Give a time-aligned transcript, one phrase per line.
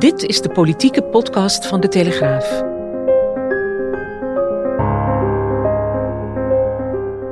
[0.00, 2.62] Dit is de politieke podcast van de Telegraaf.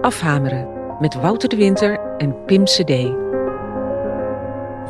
[0.00, 0.68] Afhameren
[1.00, 2.92] met Wouter de Winter en Pim CD.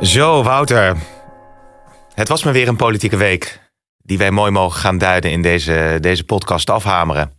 [0.01, 0.97] Zo, Wouter.
[2.13, 3.71] Het was me weer een politieke week.
[3.97, 7.31] Die wij mooi mogen gaan duiden in deze, deze podcast afhameren.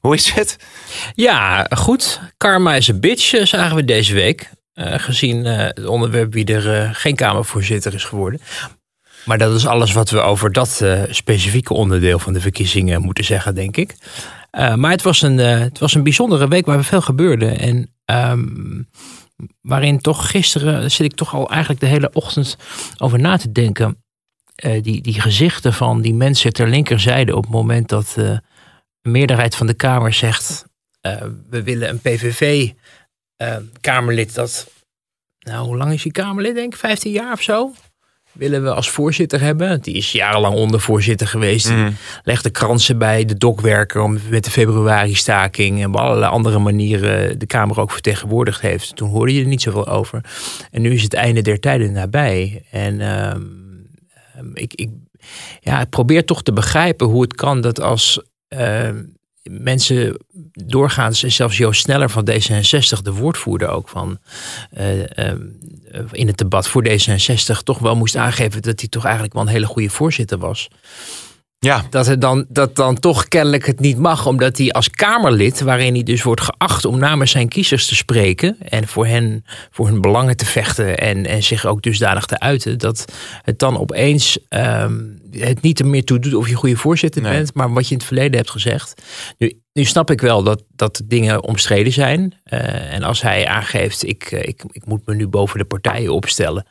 [0.00, 0.56] Hoe is het?
[1.14, 2.20] Ja, goed.
[2.36, 4.50] Karma is een bitch, eh, zagen we deze week.
[4.74, 8.40] Uh, gezien uh, het onderwerp wie er uh, geen Kamervoorzitter is geworden.
[9.24, 13.54] Maar dat is alles wat we over dat specifieke onderdeel van de verkiezingen moeten zeggen,
[13.54, 13.94] denk ik.
[14.50, 17.46] maar het was, een, het was een bijzondere week waar veel gebeurde.
[17.46, 18.88] En um,
[19.60, 22.56] waarin toch gisteren zit ik toch al eigenlijk de hele ochtend
[22.98, 24.02] over na te denken.
[24.82, 28.42] die, die gezichten van die mensen ter linkerzijde op het moment dat de
[29.02, 30.64] meerderheid van de Kamer zegt:
[31.50, 32.70] we willen een PVV
[33.42, 34.70] uh, Kamerlid dat,
[35.38, 37.72] nou hoe lang is die Kamerlid denk ik, 15 jaar of zo?
[38.32, 39.80] Willen we als voorzitter hebben.
[39.80, 41.66] Die is jarenlang ondervoorzitter geweest.
[41.66, 41.96] Die mm.
[42.22, 47.38] legde kransen bij de dokwerker om met de februari staking en op allerlei andere manieren
[47.38, 48.96] de Kamer ook vertegenwoordigd heeft.
[48.96, 50.24] Toen hoorde je er niet zoveel over.
[50.70, 52.64] En nu is het einde der tijden nabij.
[52.70, 53.34] En uh,
[54.54, 54.90] ik, ik,
[55.60, 58.88] ja, ik probeer toch te begrijpen hoe het kan dat als uh,
[59.50, 60.16] mensen
[60.52, 64.18] doorgaans, zelfs Joost Sneller van D66, de woordvoerder ook van
[64.78, 65.04] uh, uh,
[66.10, 69.48] in het debat voor D66, toch wel moest aangeven dat hij toch eigenlijk wel een
[69.48, 70.68] hele goede voorzitter was.
[71.64, 71.84] Ja.
[71.90, 75.94] Dat, het dan, dat dan toch kennelijk het niet mag, omdat hij als Kamerlid, waarin
[75.94, 80.00] hij dus wordt geacht om namens zijn kiezers te spreken en voor hen, voor hun
[80.00, 83.12] belangen te vechten en, en zich ook dusdanig te uiten, dat
[83.42, 87.32] het dan opeens um, het niet er meer toe doet of je goede voorzitter nee.
[87.32, 89.02] bent, maar wat je in het verleden hebt gezegd.
[89.38, 92.34] Nu, nu snap ik wel dat, dat dingen omstreden zijn.
[92.52, 96.66] Uh, en als hij aangeeft, ik, ik, ik moet me nu boven de partijen opstellen,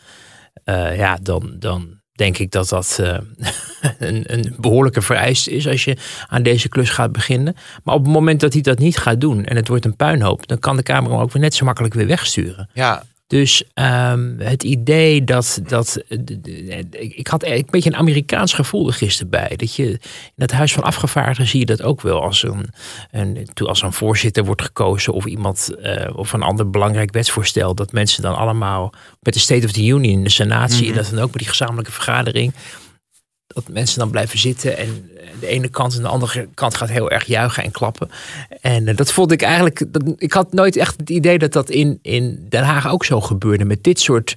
[0.66, 1.56] uh, ja, dan.
[1.60, 3.18] dan denk ik dat dat uh,
[4.00, 7.56] een, een, behoorlijke vereiste is als je aan deze klus gaat beginnen.
[7.84, 10.48] Maar op het moment dat hij dat niet gaat doen en het wordt een puinhoop,
[10.48, 12.70] dan kan de Kamer hem ook weer net zo makkelijk weer wegsturen.
[12.74, 13.04] Ja.
[13.32, 15.62] Dus um, het idee dat.
[15.68, 16.04] dat
[16.90, 19.54] ik had een beetje een Amerikaans gevoel er gisteren bij.
[19.56, 20.00] Dat je in
[20.38, 22.22] het Huis van Afgevaardigden zie je dat ook wel.
[22.22, 22.70] Als een,
[23.12, 25.70] een, als een voorzitter wordt gekozen of iemand.
[25.80, 27.76] Uh, of een ander belangrijk wetsvoorstel.
[27.76, 31.10] Dat mensen dan allemaal met de State of the Union de Senaat zie je dat
[31.10, 32.54] dan ook met die gezamenlijke vergadering
[33.54, 37.12] dat mensen dan blijven zitten en de ene kant en de andere kant gaat heel
[37.12, 38.10] erg juichen en klappen.
[38.62, 39.86] En uh, dat vond ik eigenlijk,
[40.18, 43.66] ik had nooit echt het idee dat dat in, in Den Haag ook zo gebeurde
[43.66, 44.36] met dit soort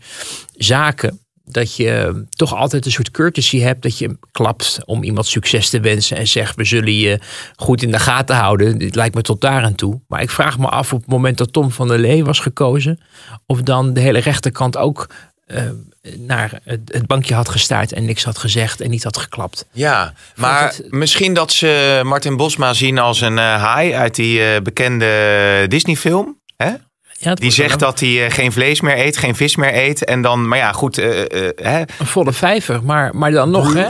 [0.57, 1.19] zaken.
[1.47, 3.83] Dat je toch altijd een soort courtesy hebt.
[3.83, 6.17] Dat je klapt om iemand succes te wensen.
[6.17, 7.19] En zegt we zullen je
[7.57, 8.79] goed in de gaten houden.
[8.79, 10.01] Dit lijkt me tot daar aan toe.
[10.09, 13.01] Maar ik vraag me af op het moment dat Tom van der Lee was gekozen.
[13.47, 15.09] Of dan de hele rechterkant ook
[15.47, 15.71] uh,
[16.19, 19.67] naar het bankje had gestaard en niks had gezegd en niet had geklapt.
[19.73, 20.87] Ja, maar het...
[20.91, 26.41] misschien dat ze Martin Bosma zien als een uh, haai uit die uh, bekende Disney-film.
[26.57, 26.73] Hè?
[27.19, 30.05] Ja, die zegt dat hij geen vlees meer eet, geen vis meer eet.
[30.05, 30.99] En dan, maar ja, goed.
[30.99, 31.25] Uh, uh,
[31.57, 31.81] hè?
[31.81, 32.85] Een volle vijver.
[32.85, 33.87] Maar, maar dan nog, hè,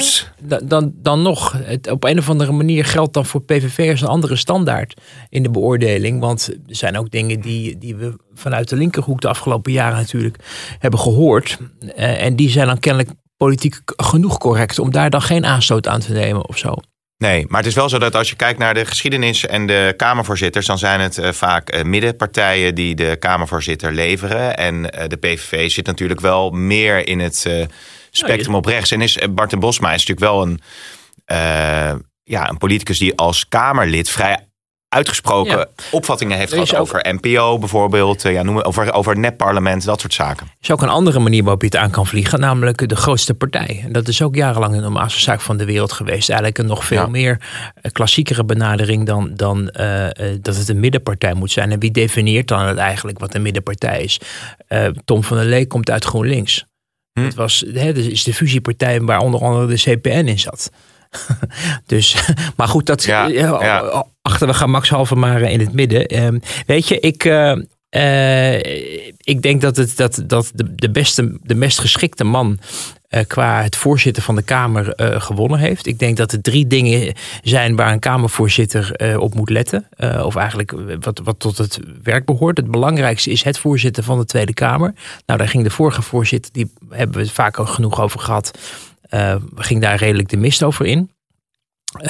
[0.62, 1.54] dan, dan nog.
[1.62, 5.50] Het, op een of andere manier geldt dan voor PVV'ers een andere standaard in de
[5.50, 6.20] beoordeling.
[6.20, 10.36] Want er zijn ook dingen die, die we vanuit de linkerhoek de afgelopen jaren natuurlijk
[10.78, 11.58] hebben gehoord.
[11.80, 16.00] Uh, en die zijn dan kennelijk politiek genoeg correct om daar dan geen aanstoot aan
[16.00, 16.74] te nemen of zo.
[17.18, 19.94] Nee, maar het is wel zo dat als je kijkt naar de geschiedenis en de
[19.96, 24.56] Kamervoorzitters, dan zijn het uh, vaak uh, middenpartijen die de Kamervoorzitter leveren.
[24.56, 27.66] En uh, de PVV zit natuurlijk wel meer in het
[28.10, 28.90] spectrum op rechts.
[28.90, 30.60] En is Bart Bosma is natuurlijk wel een,
[32.22, 34.48] ja, een politicus die als Kamerlid vrij
[34.94, 35.66] uitgesproken ja.
[35.90, 40.46] opvattingen heeft gehad over NPO bijvoorbeeld, ja, noem, over, over nepparlement, dat soort zaken.
[40.46, 43.34] Er is ook een andere manier waarop je het aan kan vliegen, namelijk de grootste
[43.34, 43.80] partij.
[43.84, 46.28] En dat is ook jarenlang een normaalste zaak van de wereld geweest.
[46.28, 47.06] Eigenlijk een nog veel ja.
[47.06, 47.40] meer
[47.92, 50.06] klassiekere benadering dan, dan uh,
[50.40, 51.72] dat het een middenpartij moet zijn.
[51.72, 54.20] En wie definieert dan het eigenlijk wat een middenpartij is?
[54.68, 56.64] Uh, Tom van der Lee komt uit GroenLinks.
[57.12, 57.24] Hm.
[57.24, 60.70] Het was, hè, dat is de fusiepartij waar onder andere de CPN in zat.
[61.86, 62.16] dus,
[62.56, 64.04] maar goed, dat ja, ja.
[64.22, 66.14] achter we gaan Max Halve maar in het midden.
[66.14, 67.52] Uh, weet je, ik, uh,
[67.96, 68.58] Uh,
[69.18, 72.58] ik denk dat, het, dat, dat de, de, beste, de meest geschikte man
[73.10, 75.86] uh, qua het voorzitten van de Kamer uh, gewonnen heeft.
[75.86, 79.88] Ik denk dat er drie dingen zijn waar een Kamervoorzitter op moet letten.
[80.24, 82.56] of eigenlijk wat, wat tot het werk behoort.
[82.56, 84.94] Het belangrijkste is het voorzitten van de Tweede Kamer.
[85.26, 88.58] Nou, daar ging de vorige voorzitter, die hebben we het vaak al genoeg over gehad.
[89.54, 91.10] Ging daar redelijk de mist over in.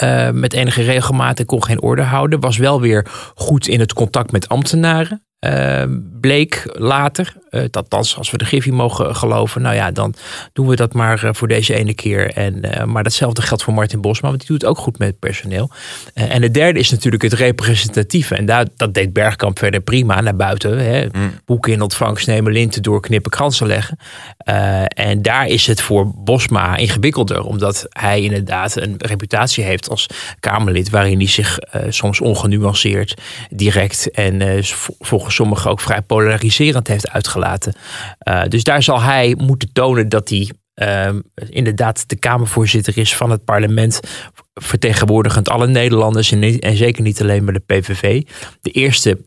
[0.02, 2.40] Uh, met enige regelmaat kon geen orde houden.
[2.40, 5.26] Was wel weer goed in het contact met ambtenaren.
[5.44, 5.82] Uh,
[6.20, 10.14] bleek later, uh, althans als we de Griffie mogen geloven, nou ja, dan
[10.52, 12.30] doen we dat maar uh, voor deze ene keer.
[12.32, 15.18] En, maar datzelfde geldt voor Martin Bosma, want die doet het ook goed met het
[15.18, 15.70] personeel.
[16.14, 18.34] en de derde is natuurlijk het representatieve.
[18.34, 20.78] En daar, dat deed Bergkamp verder prima naar buiten.
[20.78, 21.06] Hè.
[21.12, 21.32] Mm.
[21.44, 23.98] Boeken in ontvangst nemen, linten doorknippen, kransen leggen.
[24.88, 30.06] en daar is het voor Bosma ingewikkelder, omdat hij inderdaad een reputatie heeft als
[30.40, 31.58] Kamerlid, waarin hij zich
[31.88, 33.14] soms ongenuanceerd,
[33.50, 34.62] direct en
[34.98, 37.74] volgens sommigen ook vrij polariserend heeft uitgelaten.
[38.28, 41.08] Uh, dus daar zal hij moeten tonen dat hij uh,
[41.48, 44.00] inderdaad de Kamervoorzitter is van het parlement.
[44.54, 48.22] Vertegenwoordigend alle Nederlanders en, en zeker niet alleen maar de PVV.
[48.60, 49.18] De eerste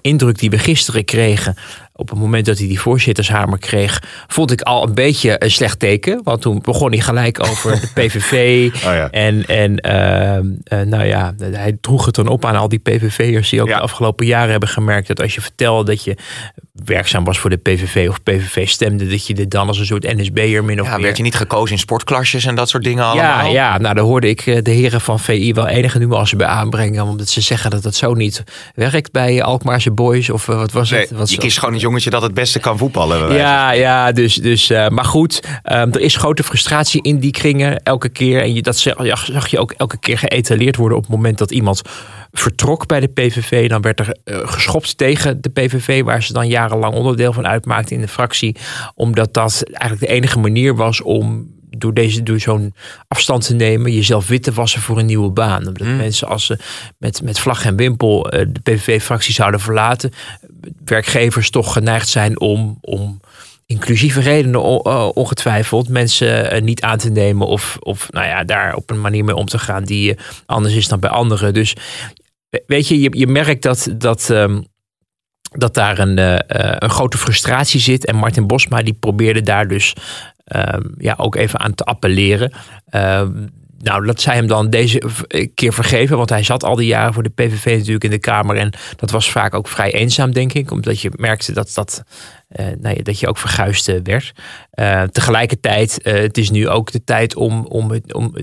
[0.00, 1.56] indruk die we gisteren kregen
[2.02, 5.78] op het moment dat hij die voorzittershamer kreeg, vond ik al een beetje een slecht
[5.78, 6.20] teken.
[6.24, 8.70] Want toen begon hij gelijk over de PVV.
[8.74, 9.10] oh ja.
[9.10, 13.62] En, en uh, nou ja, hij droeg het dan op aan al die PVV'ers die
[13.62, 16.16] ook de afgelopen jaren hebben gemerkt dat als je vertelde dat je
[16.84, 20.16] werkzaam was voor de PVV of PVV stemde, dat je dit dan als een soort
[20.16, 21.02] NSB'er min of ja, meer...
[21.02, 23.46] werd je niet gekozen in sportklasjes en dat soort dingen allemaal?
[23.46, 26.46] Ja, ja nou daar hoorde ik eh, de heren van VI wel enige nuance bij
[26.46, 28.44] aanbrengen, omdat ze zeggen dat het zo niet
[28.74, 31.10] werkt bij Alkmaarse boys of wat was het?
[31.10, 33.34] Wat je kiest gewoon een jongetje dat het beste kan voetballen.
[33.34, 37.82] Ja, ja, dus, dus uh, maar goed, um, er is grote frustratie in die kringen
[37.82, 38.42] elke keer.
[38.42, 41.82] En je, dat zag je ook elke keer geëtaleerd worden op het moment dat iemand
[42.32, 43.68] vertrok bij de PVV.
[43.68, 47.96] Dan werd er uh, geschopt tegen de PVV, waar ze dan jarenlang onderdeel van uitmaakten
[47.96, 48.56] in de fractie.
[48.94, 51.50] Omdat dat eigenlijk de enige manier was om
[51.82, 52.74] door, deze, door zo'n
[53.08, 55.66] afstand te nemen, jezelf wit te wassen voor een nieuwe baan.
[55.66, 55.96] Omdat mm.
[55.96, 56.58] mensen als ze
[56.98, 60.12] met, met vlag en wimpel uh, de PVV-fractie zouden verlaten,
[60.84, 63.20] werkgevers toch geneigd zijn om, om
[63.66, 64.60] inclusieve redenen
[65.14, 69.34] ongetwijfeld mensen niet aan te nemen of, of nou ja, daar op een manier mee
[69.34, 71.54] om te gaan die anders is dan bij anderen.
[71.54, 71.74] Dus
[72.66, 74.64] weet je, je, je merkt dat, dat, um,
[75.52, 76.36] dat daar een, uh,
[76.78, 78.06] een grote frustratie zit.
[78.06, 79.94] En Martin Bosma die probeerde daar dus
[80.96, 82.52] ja, ook even aan te appelleren.
[82.94, 83.50] Um,
[83.82, 85.02] nou, dat zij hem dan deze
[85.54, 86.16] keer vergeven.
[86.16, 88.56] Want hij zat al die jaren voor de PVV natuurlijk in de Kamer.
[88.56, 90.70] En dat was vaak ook vrij eenzaam, denk ik.
[90.70, 92.02] Omdat je merkte dat, dat,
[92.56, 94.32] uh, nou ja, dat je ook verguisd werd.
[94.74, 98.34] Uh, tegelijkertijd, uh, het is nu ook de tijd om, om, om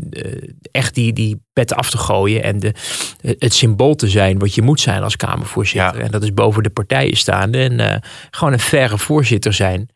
[0.72, 2.44] echt die, die pet af te gooien.
[2.44, 2.74] En de,
[3.22, 5.98] het symbool te zijn wat je moet zijn als Kamervoorzitter.
[5.98, 6.04] Ja.
[6.04, 7.58] En dat is boven de partijen staande.
[7.58, 9.90] En gewoon een verre voorzitter zijn.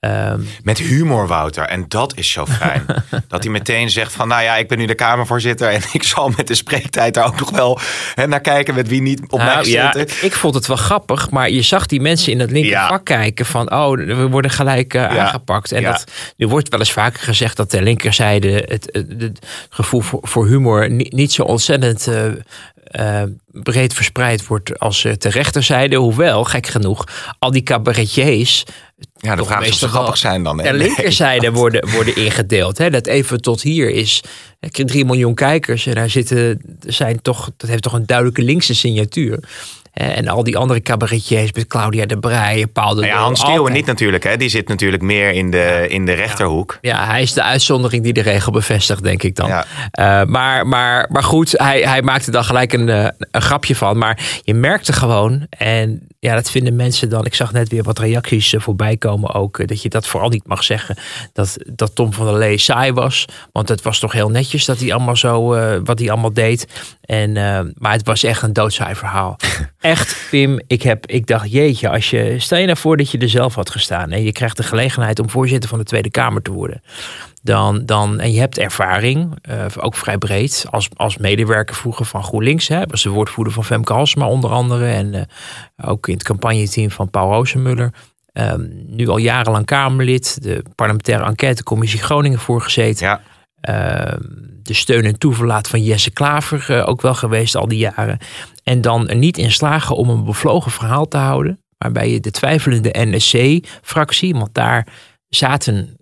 [0.00, 1.64] Um, Met humor, Wouter.
[1.64, 2.86] En dat is zo fijn.
[3.28, 5.68] dat hij meteen zegt van, nou ja, ik ben nu de Kamervoorzitter...
[5.68, 7.78] en ik zal met de spreektijd daar ook nog wel
[8.14, 8.74] hè, naar kijken...
[8.74, 11.86] met wie niet op nou, mij ja, ik, vond het wel grappig, maar je zag
[11.86, 13.16] die mensen in het linkervak ja.
[13.16, 13.46] kijken...
[13.46, 15.08] van, oh, we worden gelijk uh, ja.
[15.08, 15.72] aangepakt.
[15.72, 16.04] En dat,
[16.36, 18.64] er wordt wel eens vaker gezegd dat de linkerzijde...
[18.68, 22.08] het, het, het gevoel voor, voor, humor niet, niet zo ontzettend...
[22.08, 22.24] Uh,
[22.92, 25.96] uh, breed verspreid wordt als uh, ter rechterzijde.
[25.96, 27.04] Hoewel, gek genoeg,
[27.38, 28.64] al die cabaretiers
[29.20, 30.56] ja, de vraag is of grappig zijn dan.
[30.56, 32.78] De linkerzijde worden, worden ingedeeld.
[32.78, 32.90] Hè?
[32.90, 34.22] Dat even tot hier is
[34.60, 35.86] 3 miljoen kijkers.
[35.86, 39.38] En daar zitten, zijn toch, dat heeft toch een duidelijke linkse signatuur.
[39.98, 43.72] En al die andere cabaretiers met Claudia de Breij, Paul de nou ja, Hans Steeuwen
[43.72, 44.24] niet natuurlijk.
[44.24, 44.36] Hè?
[44.36, 46.78] Die zit natuurlijk meer in de, in de rechterhoek.
[46.80, 47.06] Ja.
[47.06, 49.48] hij is de uitzondering die de regel bevestigt, denk ik dan.
[49.48, 49.64] Ja.
[49.92, 53.98] Uh, maar, maar, maar goed, hij, hij maakte dan gelijk een, eh, een grapje van.
[53.98, 57.24] Maar je merkte gewoon, en ja, dat vinden mensen dan.
[57.24, 59.68] Ik zag net weer wat reacties eh, voorbij komen ook.
[59.68, 60.96] Dat je dat vooral niet mag zeggen.
[61.32, 63.24] Dat, dat Tom van der Lee saai was.
[63.52, 66.66] Want het was toch heel netjes dat hij allemaal zo, uh, wat hij allemaal deed.
[67.00, 69.36] En, uh, maar het was echt een doodsaai verhaal.
[69.88, 70.60] echt, Pim.
[70.66, 73.54] Ik, heb, ik dacht, jeetje, als je, stel je nou voor dat je er zelf
[73.54, 74.10] had gestaan.
[74.10, 76.82] En je krijgt de gelegenheid om voorzitter van de Tweede Kamer te worden.
[77.42, 82.22] Dan, dan, en je hebt ervaring, uh, ook vrij breed, als, als medewerker vroeger van
[82.22, 82.68] GroenLinks.
[82.68, 84.86] Hè, was de woordvoerder van Femke Halsma onder andere.
[84.86, 85.22] En uh,
[85.84, 87.92] ook in het campagneteam van Paul Rozenmuller.
[88.32, 93.06] Um, nu al jarenlang Kamerlid, de parlementaire enquêtecommissie Groningen voorgezeten.
[93.06, 93.20] Ja.
[93.68, 94.18] Uh,
[94.68, 98.18] de steun en toeverlaat van Jesse Klaver uh, ook wel geweest al die jaren.
[98.62, 101.62] En dan er niet in slagen om een bevlogen verhaal te houden.
[101.78, 104.86] Waarbij je de twijfelende NSC-fractie, want daar
[105.28, 105.96] zaten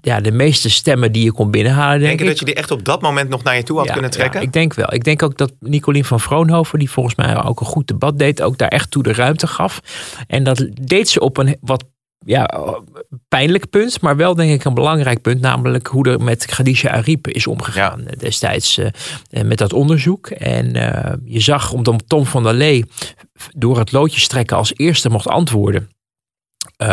[0.00, 1.98] ja, de meeste stemmen die je kon binnenhalen.
[2.00, 2.30] Denk, Denk je ik.
[2.30, 4.40] dat je die echt op dat moment nog naar je toe had Ja, kunnen trekken?
[4.40, 4.94] ja, ik denk wel.
[4.94, 8.42] Ik denk ook dat Nicolien van Vroonhoven, die volgens mij ook een goed debat deed,
[8.42, 9.80] ook daar echt toe de ruimte gaf.
[10.26, 11.84] En dat deed ze op een wat
[12.24, 12.48] ja,
[13.28, 17.28] pijnlijk punt, maar wel denk ik een belangrijk punt, namelijk hoe er met Khadija Ariep
[17.28, 18.86] is omgegaan eh, destijds eh,
[19.30, 20.26] eh, met dat onderzoek.
[20.26, 20.72] En
[21.24, 22.84] je zag, omdat Tom van der Lee
[23.56, 25.88] door het loodje strekken als eerste mocht antwoorden.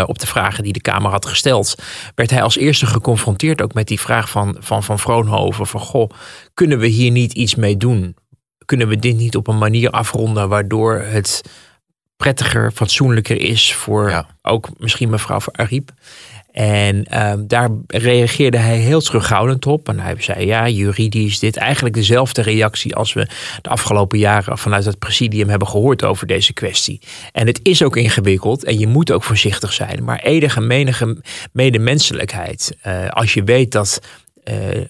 [0.05, 1.75] op de vragen die de Kamer had gesteld,
[2.15, 6.09] werd hij als eerste geconfronteerd ook met die vraag van Van, van Vroonhoven: van goh,
[6.53, 8.15] kunnen we hier niet iets mee doen?
[8.65, 11.41] Kunnen we dit niet op een manier afronden waardoor het
[12.17, 14.25] prettiger, fatsoenlijker is voor Ja.
[14.41, 15.91] ook misschien mevrouw Ariep?
[16.51, 19.89] En ehm, daar reageerde hij heel terughoudend op.
[19.89, 23.27] En hij zei: Ja, juridisch, dit eigenlijk dezelfde reactie als we
[23.61, 27.01] de afgelopen jaren vanuit het presidium hebben gehoord over deze kwestie.
[27.31, 30.03] En het is ook ingewikkeld en je moet ook voorzichtig zijn.
[30.03, 32.77] Maar enige menige medemenselijkheid.
[32.81, 34.01] eh, als je weet dat
[34.45, 34.87] eh, eh,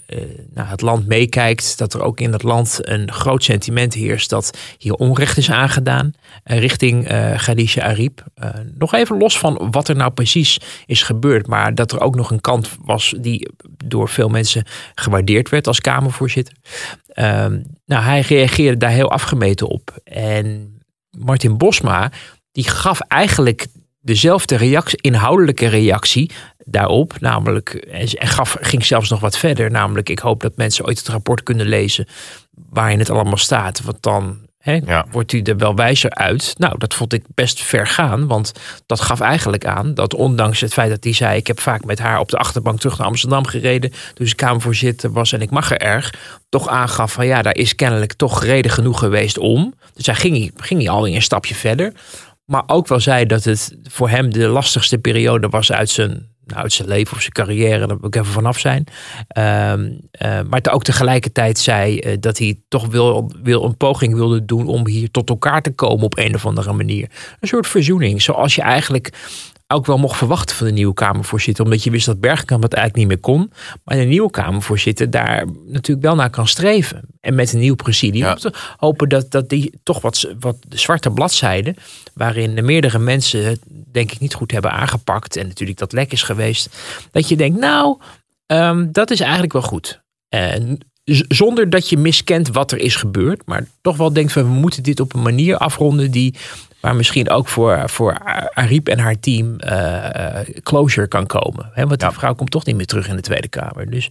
[0.53, 4.57] nou, het land meekijkt, dat er ook in het land een groot sentiment heerst dat
[4.77, 7.95] hier onrecht is aangedaan eh, richting eh Khadija
[8.77, 12.31] nog even los van wat er nou precies is gebeurd, maar dat er ook nog
[12.31, 13.49] een kant was die
[13.85, 16.55] door veel mensen gewaardeerd werd als Kamervoorzitter.
[17.07, 19.99] Ehm, nou, hij reageerde daar heel afgemeten op.
[20.03, 20.77] En
[21.17, 22.11] Martin Bosma,
[22.51, 23.67] die gaf eigenlijk
[24.01, 26.31] dezelfde reactie, inhoudelijke reactie
[26.65, 27.19] daarop.
[27.19, 29.71] Namelijk, en gaf, ging zelfs nog wat verder.
[29.71, 32.07] Namelijk, ik hoop dat mensen ooit het rapport kunnen lezen
[32.69, 33.81] waarin het allemaal staat.
[33.81, 35.05] Want dan hè, Ja.
[35.11, 36.55] wordt u er wel wijzer uit.
[36.57, 38.27] Nou, dat vond ik best ver gaan.
[38.27, 38.51] Want
[38.85, 41.37] dat gaf eigenlijk aan dat ondanks het feit dat hij zei...
[41.37, 43.91] ik heb vaak met haar op de achterbank terug naar Amsterdam gereden...
[44.13, 46.13] dus ik Kamervoorzitter was en ik mag er erg...
[46.49, 49.73] toch aangaf van ja, daar is kennelijk toch reden genoeg geweest om.
[49.93, 51.93] Dus hij ging, ging hij alweer een stapje verder.
[52.45, 56.61] Maar ook wel zei dat het voor hem de lastigste periode was uit zijn, nou,
[56.61, 57.87] uit zijn leven of zijn carrière.
[57.87, 58.83] Daar wil ik even vanaf zijn.
[59.27, 64.13] Ehm, eh, maar te- ook tegelijkertijd zei eh, dat hij toch wil, wil een poging
[64.13, 67.09] wilde doen om hier tot elkaar te komen op een of andere manier.
[67.39, 68.21] Een soort verzoening.
[68.21, 69.13] Zoals je eigenlijk
[69.67, 71.63] ook wel mocht verwachten van de nieuwe Kamervoorzitter.
[71.63, 73.51] Omdat je wist dat Bergkamp het eigenlijk niet meer kon.
[73.83, 77.01] Maar de nieuwe Kamervoorzitter daar natuurlijk wel naar kan streven.
[77.19, 78.33] En met een nieuw presidium Ja.
[78.33, 81.75] te hopen dat, dat die toch wat, wat de zwarte bladzijden...
[82.13, 83.59] waarin de meerdere mensen het
[83.91, 85.35] denk ik niet goed hebben aangepakt...
[85.35, 86.69] en natuurlijk dat lek is geweest...
[87.11, 87.99] dat je denkt, nou,
[88.45, 90.01] ehm, dat is eigenlijk wel goed.
[90.29, 90.77] En
[91.27, 93.41] zonder dat je miskent wat er is gebeurd...
[93.45, 96.11] maar toch wel denkt van, we moeten dit op een manier afronden...
[96.11, 96.35] die
[96.85, 98.17] waar misschien ook voor, voor
[98.53, 101.69] Ariep en haar team eh, eh, closure kan komen.
[101.73, 103.89] Hè, want die vrouw komt toch niet meer terug in de Tweede Kamer.
[103.89, 104.07] Dus,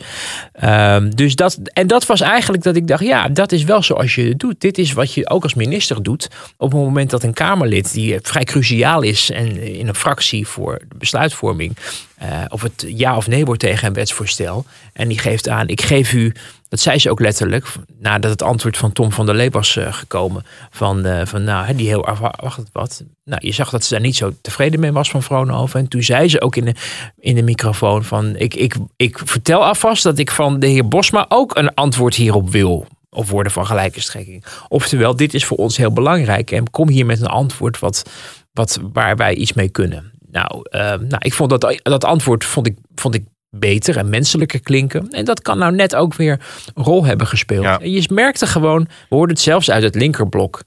[0.52, 4.14] ehm, dus dat, en dat was eigenlijk dat ik dacht, ja, dat is wel zoals
[4.14, 4.60] je het doet.
[4.60, 6.30] Dit is wat je ook als minister doet.
[6.56, 10.78] Op het moment dat een Kamerlid, die vrij cruciaal is en in een fractie voor
[10.88, 11.76] de besluitvorming,
[12.14, 14.64] eh, of het ja of nee wordt tegen een wetsvoorstel.
[14.92, 16.32] En die geeft aan, ik geef u,
[16.68, 17.66] dat zei ze ook letterlijk,
[17.98, 20.44] nadat het antwoord van Tom van der Lee was eh, gekomen.
[20.70, 23.04] Van, eh, van nou, die heel afwachtend wat.
[23.24, 25.80] Nou, je zag dat ze daar niet zo tevreden mee was van Vroonhoven.
[25.80, 26.74] En toen zei ze ook in de,
[27.18, 31.26] in de microfoon van, ik, ik, ik vertel alvast dat ik van de heer Bosma
[31.28, 32.86] ook een antwoord hierop wil.
[33.10, 34.44] Of woorden van gelijke strekking.
[34.68, 36.50] Oftewel, dit is voor ons heel belangrijk.
[36.50, 38.10] En kom hier met een antwoord wat,
[38.52, 40.12] wat, waar wij iets mee kunnen.
[40.34, 44.60] Nou, eh, nou ik vond dat, dat antwoord vond ik, vond ik beter en menselijker
[44.60, 45.10] klinken.
[45.10, 46.40] En dat kan nou net ook weer
[46.74, 47.64] een rol hebben gespeeld.
[47.64, 47.78] Ja.
[47.82, 50.62] Je merkte gewoon, we hoorden het zelfs uit het linkerblok.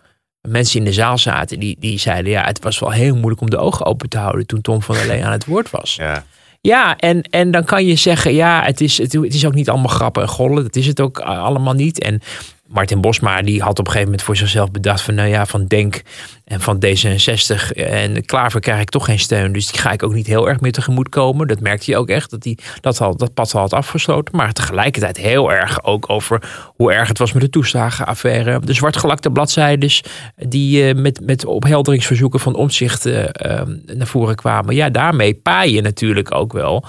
[0.48, 2.32] Mensen in de zaal zaten, die, die zeiden...
[2.32, 4.46] ja, het was wel heel moeilijk om de ogen open te houden...
[4.46, 5.96] toen Tom van der Lee aan het woord was.
[5.96, 6.24] Ja.
[6.62, 9.70] Ja, en, en dan kan je zeggen, ja, het is, het, het is ook niet
[9.70, 10.64] allemaal grappen en gollen.
[10.64, 12.00] Dat is het ook allemaal niet.
[12.00, 12.22] En
[12.68, 15.66] Martin Bosma, die had op een gegeven moment voor zichzelf bedacht van, nou ja, van
[15.66, 16.02] Denk
[16.46, 19.52] en van D66 en Klaver krijg ik toch geen steun.
[19.52, 21.48] Dus die ga ik ook niet heel erg meer tegemoet komen.
[21.48, 24.36] Dat merkte je ook echt, dat hij dat, al, dat pad al had afgesloten.
[24.36, 26.42] Maar tegelijkertijd heel erg ook over
[26.76, 28.60] hoe erg het was met de toeslagenaffaire.
[28.60, 30.04] De zwartgelakte bladzijdes
[30.36, 34.76] die eh, met, met ophelderingsverzoeken van omzicht eh, eh, naar voren kwamen.
[34.76, 36.86] Ja, daarmee paai je natuurlijk ook wel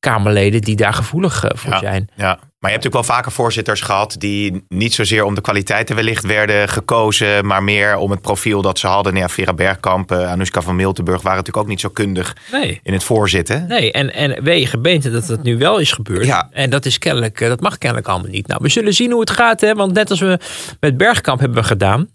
[0.00, 2.08] Kamerleden die daar gevoelig eh, voor Ja, zijn.
[2.16, 2.38] ja.
[2.60, 6.26] Maar je hebt natuurlijk wel vaker voorzitters gehad die niet zozeer om de kwaliteiten wellicht
[6.26, 9.12] werden gekozen, maar meer om het profiel dat ze hadden.
[9.12, 12.80] Nou Ja, Vera Bergkamp, eh, Anoushka van Miltenburg waren natuurlijk ook niet zo kundig Nee.
[12.82, 13.64] in het voorzitten.
[13.68, 16.24] Nee, en, en weet je gebeente dat dat nu wel is gebeurd.
[16.26, 16.48] Ja.
[16.52, 18.46] En dat is kennelijk, eh, dat mag kennelijk allemaal niet.
[18.46, 19.60] Nou, we zullen zien hoe het gaat.
[19.60, 19.74] Hè?
[19.74, 20.38] Want net als we
[20.80, 22.08] met Bergkamp hebben gedaan.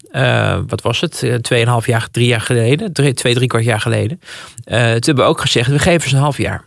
[0.66, 1.38] wat was het?
[1.42, 2.92] Tweeënhalf jaar, drie jaar geleden.
[2.92, 4.20] Twee, drie kwart jaar geleden.
[4.64, 6.64] eh, toen hebben we ook gezegd, we geven ze een half jaar.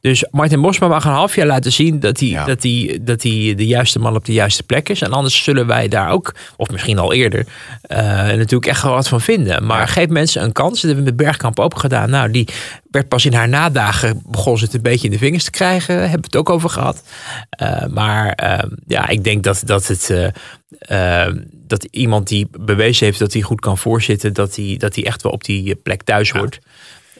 [0.00, 2.44] Dus Martin Bosma mag een half jaar laten zien dat hij, Ja.
[2.44, 5.02] dat, hij, dat hij de juiste man op de juiste plek is.
[5.02, 7.46] En anders zullen wij daar ook, of misschien al eerder,
[7.82, 9.66] eh, natuurlijk echt wel wat van vinden.
[9.66, 9.86] Maar Ja.
[9.86, 10.72] geef mensen een kans.
[10.72, 12.10] Dat hebben we met Bergkamp ook gedaan.
[12.10, 12.48] Nou, die
[12.90, 15.94] werd pas in haar nadagen, begon ze het een beetje in de vingers te krijgen.
[15.94, 17.02] Hebben we het ook over gehad.
[17.50, 20.10] Eh, maar eh, ja, ik denk dat, dat het...
[20.10, 24.94] eh, eh, dat iemand die bewezen heeft dat hij goed kan voorzitten, dat hij, dat
[24.94, 26.58] hij echt wel op die plek thuis hoort.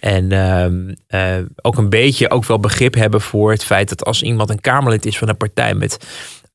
[0.01, 4.23] En ehm, eh, ook een beetje ook wel begrip hebben voor het feit dat als
[4.23, 6.07] iemand een Kamerlid is van een partij met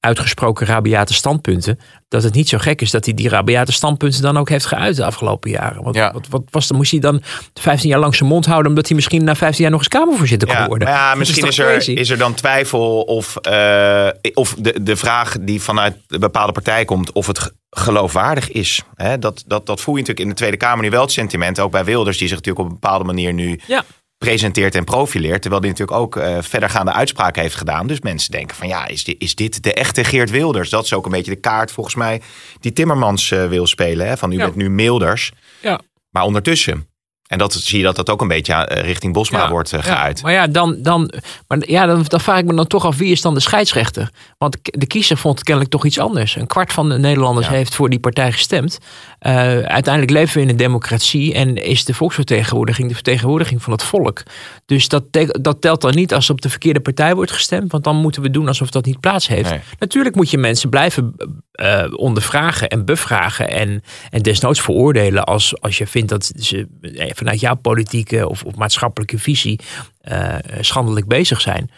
[0.05, 4.37] uitgesproken rabiate standpunten, dat het niet zo gek is dat hij die rabiate standpunten dan
[4.37, 5.83] ook heeft geuit de afgelopen jaren.
[5.83, 6.13] Want Ja.
[6.13, 7.21] wat, wat was dan, moest hij dan
[7.53, 10.47] 15 jaar lang zijn mond houden omdat hij misschien na 15 jaar nog eens Kamervoorzitter
[10.47, 10.87] kon Ja, worden?
[10.87, 11.91] ja, Dat misschien is, er, crazy?
[11.91, 16.85] is er dan twijfel of, eh, of de, de vraag die vanuit een bepaalde partij
[16.85, 18.81] komt, of het ge- geloofwaardig is.
[18.95, 21.59] Hè, dat, dat, dat voel je natuurlijk in de Tweede Kamer nu wel het sentiment,
[21.59, 23.83] ook bij Wilders, die zich natuurlijk op een bepaalde manier nu Ja.
[24.17, 25.41] Presenteert en profileert.
[25.41, 27.87] Terwijl die natuurlijk ook eh, verdergaande uitspraken heeft gedaan.
[27.87, 30.69] Dus mensen denken van ja, is dit, is dit de echte Geert Wilders?
[30.69, 32.21] Dat is ook een beetje de kaart volgens mij
[32.59, 34.07] die Timmermans eh, wil spelen.
[34.07, 34.17] Hè?
[34.17, 34.43] Van u Ja.
[34.43, 35.31] bent nu Milders.
[35.61, 35.79] Ja.
[36.09, 36.87] Maar ondertussen.
[37.25, 39.83] En dat zie je dat dat ook een beetje eh, richting Bosma Ja, wordt eh,
[39.83, 39.95] ja.
[39.95, 40.21] geuit.
[40.21, 41.11] Maar ja, dan, dan,
[41.47, 44.09] maar ja dan, dan vraag ik me dan toch af wie is dan de scheidsrechter?
[44.37, 46.35] Want de kiezer vond kennelijk toch iets anders.
[46.35, 47.53] Een kwart van de Nederlanders Ja.
[47.53, 48.77] heeft voor die partij gestemd.
[49.19, 53.83] Eh, uiteindelijk leven we in een democratie en is de volksvertegenwoordiging de vertegenwoordiging van het
[53.83, 54.23] volk.
[54.65, 55.03] Dus dat,
[55.41, 58.29] dat telt dan niet als op de verkeerde partij wordt gestemd, want dan moeten we
[58.29, 59.49] doen alsof dat niet plaats heeft.
[59.49, 59.59] Nee.
[59.79, 61.15] Natuurlijk moet je mensen blijven
[61.55, 67.09] eh, ondervragen en bevragen en, en desnoods veroordelen als, als je vindt dat ze eh,
[67.13, 69.59] vanuit jouw politieke of, of maatschappelijke visie
[70.01, 71.71] eh, schandelijk bezig zijn.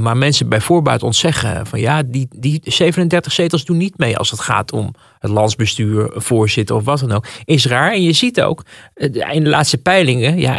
[0.00, 4.30] Maar mensen bij voorbaat ontzeggen van ja, die, die 37 zetels doen niet mee als
[4.30, 7.26] het gaat om het landsbestuur, voorzitter of wat dan ook.
[7.44, 7.92] Is raar.
[7.92, 8.64] En je ziet ook
[8.94, 10.54] in de laatste peilingen, ja,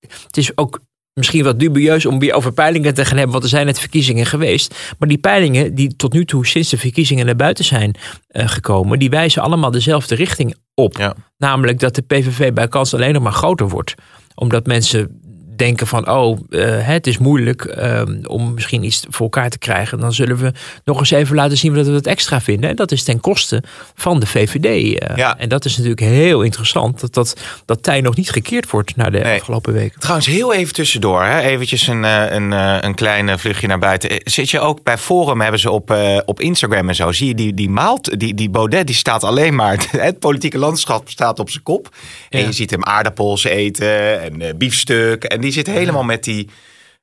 [0.00, 0.80] het is ook
[1.20, 4.26] misschien wat dubieus om weer over peilingen te gaan hebben, want er zijn net verkiezingen
[4.26, 4.94] geweest.
[4.98, 7.94] Maar die peilingen die tot nu toe sinds de verkiezingen naar buiten zijn
[8.28, 10.96] eh, gekomen, die wijzen allemaal dezelfde richting op.
[10.96, 11.14] Ja.
[11.36, 13.94] Namelijk dat de PVV bij kans alleen nog maar groter wordt.
[14.34, 15.19] Omdat mensen
[15.60, 20.00] denken van, oh, eh, het is moeilijk ehm, om misschien iets voor elkaar te krijgen.
[20.00, 20.52] Dan zullen we
[20.84, 22.70] nog eens even laten zien dat we dat extra vinden.
[22.70, 23.62] En dat is ten koste
[23.94, 24.98] van de VVD.
[24.98, 25.16] eh.
[25.16, 25.38] Ja.
[25.38, 29.10] En dat is natuurlijk heel interessant, dat dat, dat tij nog niet gekeerd wordt na
[29.10, 29.38] de Nee.
[29.38, 30.00] afgelopen weken.
[30.00, 31.40] Trouwens, heel even tussendoor, hè?
[31.40, 32.50] eventjes een, eh, een,
[32.86, 34.10] een klein vluchtje naar buiten.
[34.24, 37.54] Zit je ook bij Forum, hebben ze op, op Instagram en zo, zie je die,
[37.54, 41.62] die maalt, die, die Baudet, die staat alleen maar, het politieke landschap staat op zijn
[41.62, 41.88] kop.
[42.28, 45.24] En je ziet hem aardappels eten en biefstuk.
[45.24, 46.48] En die zit helemaal met die,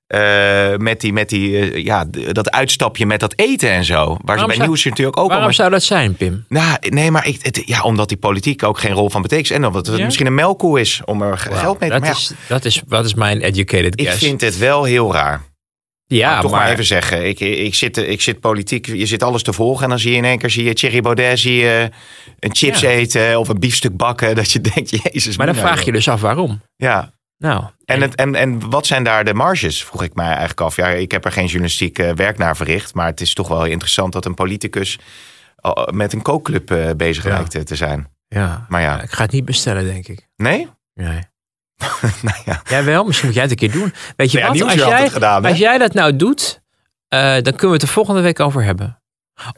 [0.07, 3.95] eh, met die, met die eh, ja, dat uitstapje met dat eten en zo.
[4.05, 5.53] Waar ze Waarom bij zou- nieuws natuurlijk ook Waarom al...
[5.53, 6.45] zou dat zijn, Pim?
[6.47, 9.51] Nou, nee, maar ik, het, ja, omdat die politiek ook geen rol van betekent.
[9.51, 10.05] En omdat het Ja?
[10.05, 12.81] misschien een melkkoe is om er ge- geld mee te maar ja, is, dat, is,
[12.87, 14.23] dat is mijn educated Ik guess.
[14.23, 15.43] vind het wel heel raar.
[16.05, 17.27] ja, Ja, toch maar, even zeggen.
[17.27, 19.83] Ik, ik, zit, ik zit politiek, je zit alles te volgen.
[19.83, 21.89] En dan zie je in één keer zie je Thierry Baudet, zie je
[22.39, 22.89] een chips Ja.
[22.89, 24.35] eten of een biefstuk bakken.
[24.39, 25.37] Dat je denkt, jezus.
[25.37, 26.61] Maar dan vraag je dus af waarom.
[26.75, 27.15] Ja.
[27.37, 30.75] Nou, En, het, en, en wat zijn daar de marges, vroeg ik mij eigenlijk af.
[30.75, 32.93] Ja, ik heb er geen journalistiek eh, werk naar verricht.
[32.93, 34.99] Maar het is toch wel interessant dat een politicus
[35.55, 37.29] eh, met een kookclub eh, bezig Ja.
[37.29, 38.07] lijkt te zijn.
[38.27, 38.65] ja.
[38.69, 40.27] Maar ja, ik ga het niet bestellen, denk ik.
[40.35, 40.67] nee?
[40.93, 41.21] Nee.
[42.21, 42.61] nou ja.
[42.69, 43.03] Jij wel?
[43.03, 43.93] Misschien moet jij het een keer doen.
[44.15, 44.61] Weet je Ja, wat?
[44.61, 46.61] Als jij, gedaan, als jij dat nou doet,
[47.09, 49.01] dan kunnen we het er volgende week over hebben.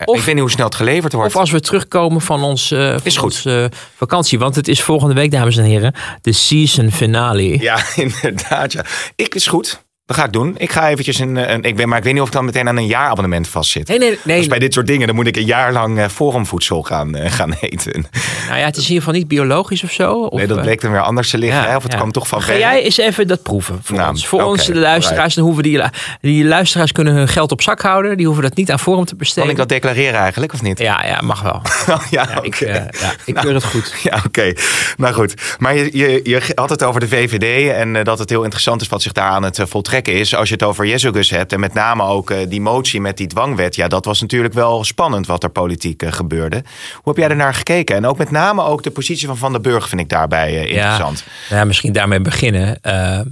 [0.06, 1.34] Of- ik weet niet hoe snel het geleverd wordt.
[1.36, 3.24] Of als we terugkomen van ons, eh, van Is goed.
[3.24, 3.66] ons eh,
[3.96, 4.40] vakantie.
[4.40, 7.60] Want het is volgende week, dames en heren, de season finale.
[7.62, 8.72] Ja, inderdaad.
[8.72, 8.86] Ja.
[9.16, 9.84] Ik is goed.
[10.10, 10.56] Dat ga ik doen.
[10.58, 12.68] Ik ga eventjes een, een ik ben, maar ik weet niet of ik dan meteen
[12.68, 13.88] aan een jaarabonnement vastzit.
[13.88, 14.38] Nee, nee, nee.
[14.38, 17.32] Dus bij dit soort dingen, dan moet ik een jaar lang eh, forumvoedsel gaan, eh,
[17.32, 18.06] gaan eten.
[18.48, 20.14] Nou ja, het is in ieder geval niet biologisch of zo.
[20.14, 21.62] Of, nee, dat eh, bleek dan weer anders te liggen.
[21.62, 21.76] ja, hè?
[21.76, 21.98] Of het ja.
[21.98, 24.28] kwam toch van Ga jij eens even dat proeven voor Nou, ons?
[24.28, 25.36] Voor ons, de luisteraars.
[25.36, 25.82] Dan hoeven die,
[26.22, 28.18] die luisteraars kunnen hun geld op zak houden.
[28.18, 29.50] Die hoeven dat niet aan Forum te Kan besteden.
[29.50, 30.80] ik dat declareren eigenlijk, of niet?
[30.80, 31.62] Ja, ja, mag wel.
[31.90, 32.84] Oh, ja, Ja, ik, eh,
[33.26, 33.94] ik keur het goed.
[34.04, 34.54] Ja, oké.
[34.98, 35.56] Nou goed.
[35.58, 38.82] Maar je, je, je had het over de VVD en eh, dat het heel interessant
[38.82, 39.66] is wat zich daar aan het eh,
[40.08, 40.36] is.
[40.36, 43.28] Als je het over Jezus hebt en met name ook eh, die motie met die
[43.28, 43.76] dwangwet.
[43.76, 46.64] Ja, dat was natuurlijk wel spannend wat er politiek eh, gebeurde.
[46.94, 47.96] Hoe heb jij er naar gekeken?
[47.96, 50.70] En ook met name ook de positie van Van den Burg vind ik daarbij eh,
[50.70, 51.24] interessant.
[51.50, 52.82] Ja, misschien daarmee beginnen.
[52.82, 53.28] Ehm,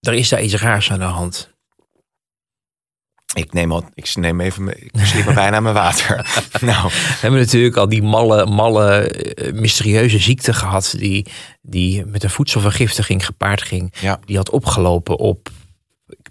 [0.00, 1.55] er is daar iets raars aan de hand.
[3.36, 6.16] Ik, neem al, ik neem even, ik sliep me bijna mijn water.
[6.60, 10.94] nou, We hebben natuurlijk al die malle, malle eh, mysterieuze ziekte gehad.
[10.98, 11.26] Die,
[11.62, 13.94] die met een voedselvergiftiging gepaard ging.
[14.00, 14.20] ja.
[14.24, 15.48] Die had opgelopen op,
[16.06, 16.28] ik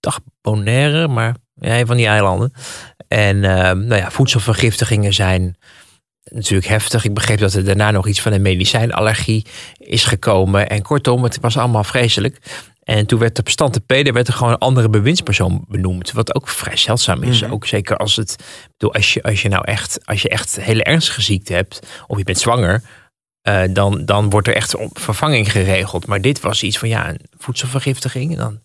[0.00, 2.52] dacht Bonaire, maar ja, van die eilanden.
[3.08, 5.56] En ehm, nou ja, voedselvergiftigingen zijn
[6.24, 7.04] natuurlijk heftig.
[7.04, 9.46] Ik begreep dat er daarna nog iets van een medicijnallergie
[9.78, 10.68] is gekomen.
[10.68, 12.38] En kortom, het was allemaal vreselijk.
[12.82, 16.12] En toen werd de P, er werd er gewoon een andere bewindspersoon benoemd.
[16.12, 17.40] Wat ook vrij zeldzaam is.
[17.40, 17.52] Mhm.
[17.52, 18.36] Ook zeker als het.
[18.76, 22.18] bedoel, Als je, als je nou echt, als je echt hele ernstige ziekte hebt, of
[22.18, 22.82] je bent zwanger,
[23.42, 26.06] eh, dan, dan wordt er echt op vervanging geregeld.
[26.06, 28.32] Maar dit was iets van ja, een voedselvergiftiging.
[28.32, 28.60] En dan,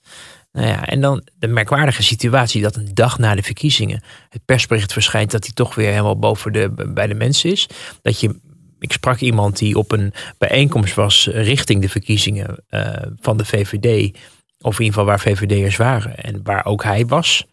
[0.52, 4.94] nou ja, en dan de merkwaardige situatie dat een dag na de verkiezingen het persbericht
[4.94, 7.68] verschijnt dat hij toch weer helemaal boven de, bij de mensen is.
[8.02, 8.40] Dat je,
[8.80, 14.18] ik sprak iemand die op een bijeenkomst was richting de verkiezingen eh, van de VVD.
[14.60, 16.18] Of in ieder geval waar VVD'ers waren.
[16.18, 17.46] En waar ook hij was.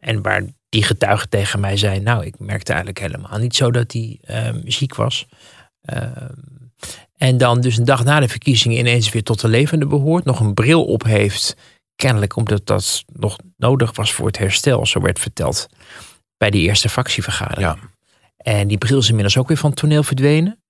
[0.00, 3.92] En waar die getuige tegen mij zei, nou, ik merkte eigenlijk helemaal niet zo dat
[3.92, 5.26] hij ehm, ziek was.
[5.80, 6.26] Ehm,
[7.16, 10.24] en dan dus een dag na de verkiezingen ineens weer tot de levende behoort.
[10.24, 11.56] Nog een bril op heeft.
[11.96, 14.86] Kennelijk omdat dat nog nodig was voor het herstel.
[14.86, 15.68] Zo werd verteld
[16.36, 17.66] bij die eerste fractievergadering.
[17.66, 17.78] Ja.
[18.36, 20.63] En die bril is inmiddels ook weer van het toneel verdwenen.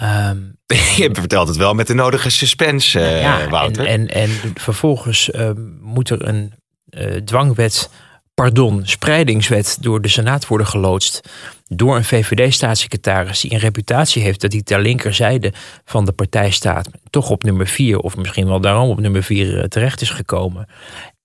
[0.00, 0.38] Ehm,
[0.96, 3.86] Je vertelt het wel met de nodige suspense, eh, ja, Wouter.
[3.86, 6.52] En, en, en vervolgens ehm, moet er een
[6.90, 7.90] eh, dwangwet,
[8.34, 11.28] pardon, spreidingswet door de Senaat worden geloodst.
[11.66, 15.52] Door een VVD-staatssecretaris die een reputatie heeft dat hij ter linkerzijde
[15.84, 16.88] van de partij staat.
[17.10, 20.68] Toch op nummer vier, of misschien wel daarom op nummer vier eh, terecht is gekomen.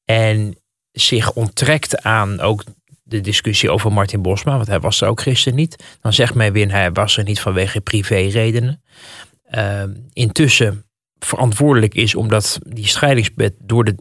[0.06, 0.58] En
[0.92, 2.64] zich onttrekt aan ook
[3.08, 5.84] de discussie over Martin Bosma, want hij was er ook gisteren niet.
[6.02, 8.84] Dan zegt men weer, hij was er niet vanwege privéredenen.
[9.50, 10.86] Ehm, intussen
[11.20, 13.96] verantwoordelijk is omdat die scheidingswet door de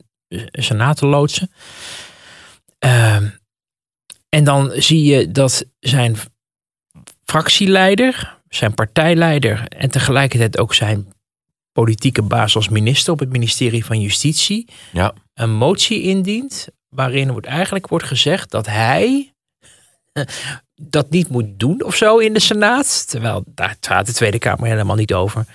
[0.53, 1.51] Senaat te loodsen.
[2.79, 3.29] Ehm,
[4.29, 6.17] en dan zie je dat zijn
[7.25, 11.13] fractieleider, zijn partijleider en tegelijkertijd ook zijn
[11.73, 15.15] politieke baas als minister op het ministerie van Justitie Ja.
[15.35, 19.33] een motie indient waarin wordt eigenlijk wordt gezegd dat hij
[20.75, 23.11] dat niet moet doen of zo in de Senaat.
[23.11, 25.47] Terwijl daar gaat de Tweede Kamer helemaal niet over.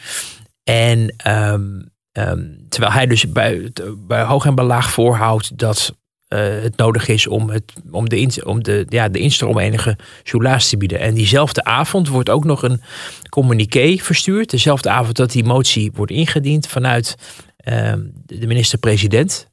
[0.63, 3.71] En ehm, ehm, terwijl hij dus bij,
[4.07, 5.97] hoog en laag voorhoudt dat
[6.27, 9.97] eh, het nodig is om, het, om, de, ins- om de, ja, de instroom enige
[10.23, 10.99] soelaas te bieden.
[10.99, 12.81] En diezelfde avond wordt ook nog een
[13.29, 14.49] communiqué verstuurd.
[14.49, 17.15] Dezelfde avond dat die motie wordt ingediend vanuit
[17.57, 19.48] ehm, de minister-president.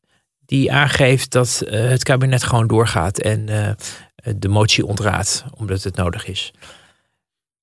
[0.46, 3.70] Die aangeeft dat eh, het kabinet gewoon doorgaat en eh,
[4.36, 6.52] de motie ontraadt, omdat het nodig is.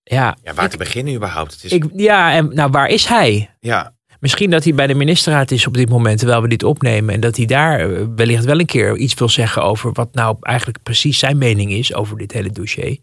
[0.04, 1.54] Ja, Ja, waar te beginnen überhaupt?
[1.54, 3.50] Het is, ik, ja en nou, waar is hij?
[3.60, 3.94] ja,
[4.24, 7.14] Misschien dat hij bij de ministerraad is op dit moment, terwijl we dit opnemen.
[7.14, 10.38] En dat hij daar eh, wellicht wel een keer iets wil zeggen over wat nou
[10.42, 12.98] eigenlijk precies zijn mening is over dit hele dossier.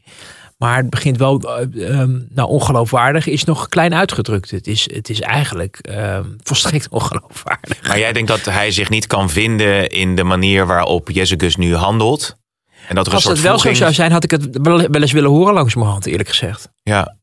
[0.61, 4.51] Maar het begint wel, eh, ehm, nou ongeloofwaardig is nog klein uitgedrukt.
[4.51, 7.89] Het is, het is eigenlijk ehm, volstrekt ongeloofwaardig.
[7.89, 11.75] maar jij denkt dat hij zich niet kan vinden in de manier waarop Jezus nu
[11.75, 12.37] handelt?
[12.89, 15.13] En dat er Als een soort wel zo zou zijn, had ik het wel eens
[15.13, 16.69] willen horen langs mijn hand, eerlijk gezegd.
[16.83, 17.17] Ja,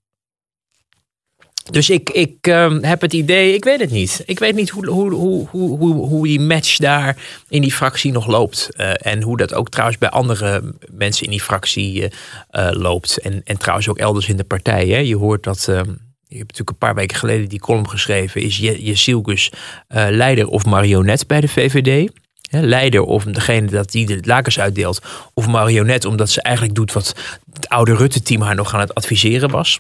[1.71, 4.23] Dus ik, ik ehm, heb het idee, ik weet het niet.
[4.25, 7.17] Ik weet niet hoe, hoe, hoe, hoe, hoe, die match daar
[7.49, 8.69] in die fractie nog loopt.
[8.75, 13.17] Eh, en hoe dat ook trouwens bij andere mensen in die fractie eh, eh, loopt.
[13.17, 14.88] En, en trouwens ook elders in de partij.
[14.88, 14.97] Hè.
[14.97, 15.89] Je hoort dat, ehm,
[16.27, 18.41] je hebt natuurlijk een paar weken geleden die column geschreven.
[18.41, 19.51] Is Je- Jezilgus
[19.89, 22.10] leider of marionet bij de VVD?
[22.49, 25.01] Leider of degene dat die de lakens uitdeelt.
[25.34, 27.15] Of marionet omdat ze eigenlijk doet wat
[27.53, 29.80] het oude Rutte-team haar nog aan het adviseren was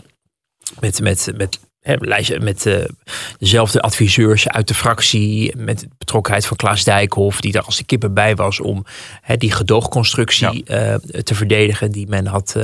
[0.79, 1.59] met, met, met,
[1.99, 2.75] lijst- met eh,
[3.37, 5.55] dezelfde adviseurs uit de fractie.
[5.57, 8.85] Met de betrokkenheid van Klaas Dijkhoff, die daar als de kippen bij was om
[9.21, 12.55] hè, die gedoogconstructie eh, te verdedigen die men had,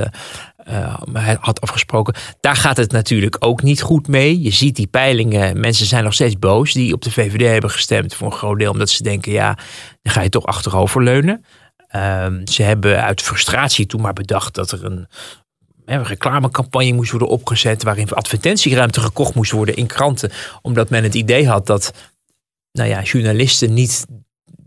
[0.56, 0.94] eh,
[1.40, 2.14] had afgesproken.
[2.40, 4.42] Daar gaat het natuurlijk ook niet goed mee.
[4.42, 8.14] Je ziet die peilingen, mensen zijn nog steeds boos die op de VVD hebben gestemd
[8.14, 9.58] voor een groot deel, omdat ze denken, ja,
[10.02, 11.44] dan ga je toch achteroverleunen.
[11.94, 15.08] Ehm, ze hebben uit frustratie toen maar bedacht dat er een
[15.84, 17.82] een reclamecampagne moest worden opgezet.
[17.82, 20.32] waarin advertentieruimte gekocht moest worden in kranten.
[20.62, 21.92] omdat men het idee had dat
[22.72, 24.06] nou ja, journalisten niet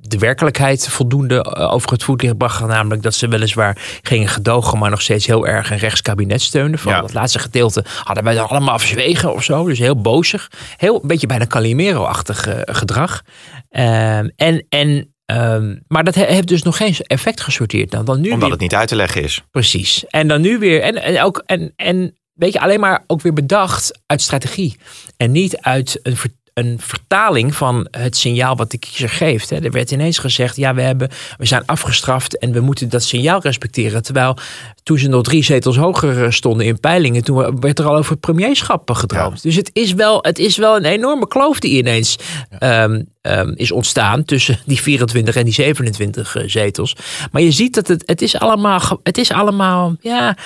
[0.08, 2.67] de werkelijkheid voldoende eh, over het voetlicht brachten.
[2.67, 6.80] Namelijk dat ze weliswaar gingen gedogen, maar nog steeds heel erg een rechtskabinet steunden.
[6.80, 7.01] Van Ja.
[7.01, 9.65] dat laatste gedeelte hadden wij dan allemaal verzwegen of zo.
[9.65, 10.51] Dus heel bozig.
[10.77, 13.23] Heel een beetje bijna Calimero-achtig eh, gedrag.
[13.69, 17.91] Ehm, en, en, ehm, maar dat he- heeft dus nog geen effect gesorteerd.
[17.91, 19.43] Nou, dan nu omdat weer- het niet uit te leggen is.
[19.51, 20.05] Precies.
[20.07, 20.81] En dan nu weer.
[20.81, 24.75] En, en, ook, en, en weet je, alleen maar ook weer bedacht uit strategie.
[25.17, 29.49] En niet uit een, ver- een vertaling van het signaal wat de kiezer geeft.
[29.49, 29.59] Hè.
[29.59, 33.41] Er werd ineens gezegd: ja, we, hebben, we zijn afgestraft en we moeten dat signaal
[33.41, 34.03] respecteren.
[34.03, 34.37] Terwijl
[34.83, 38.11] toen ze nog drie zetels hoger eh, stonden in peilingen, toen werd er al over
[38.11, 39.43] het premierschap gedroomd.
[39.43, 42.17] Dus het is, wel, het is wel een enorme kloof die ineens
[42.59, 46.95] ehm, ehm, is ontstaan tussen die 24 en die 27 eh, zetels.
[47.31, 50.37] Maar je ziet dat het, het is allemaal, het is allemaal, ja,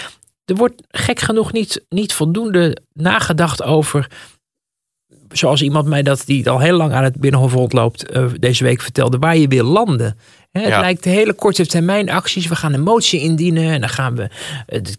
[0.46, 4.08] er wordt gek genoeg niet, niet voldoende nagedacht over
[5.32, 8.82] zoals iemand mij dat die al heel lang aan het Binnenhof rondloopt, uh, deze week
[8.82, 10.18] vertelde, waar je wil landen.
[10.52, 12.48] het lijkt hele korte termijn acties.
[12.48, 14.30] We gaan een motie indienen en dan gaan we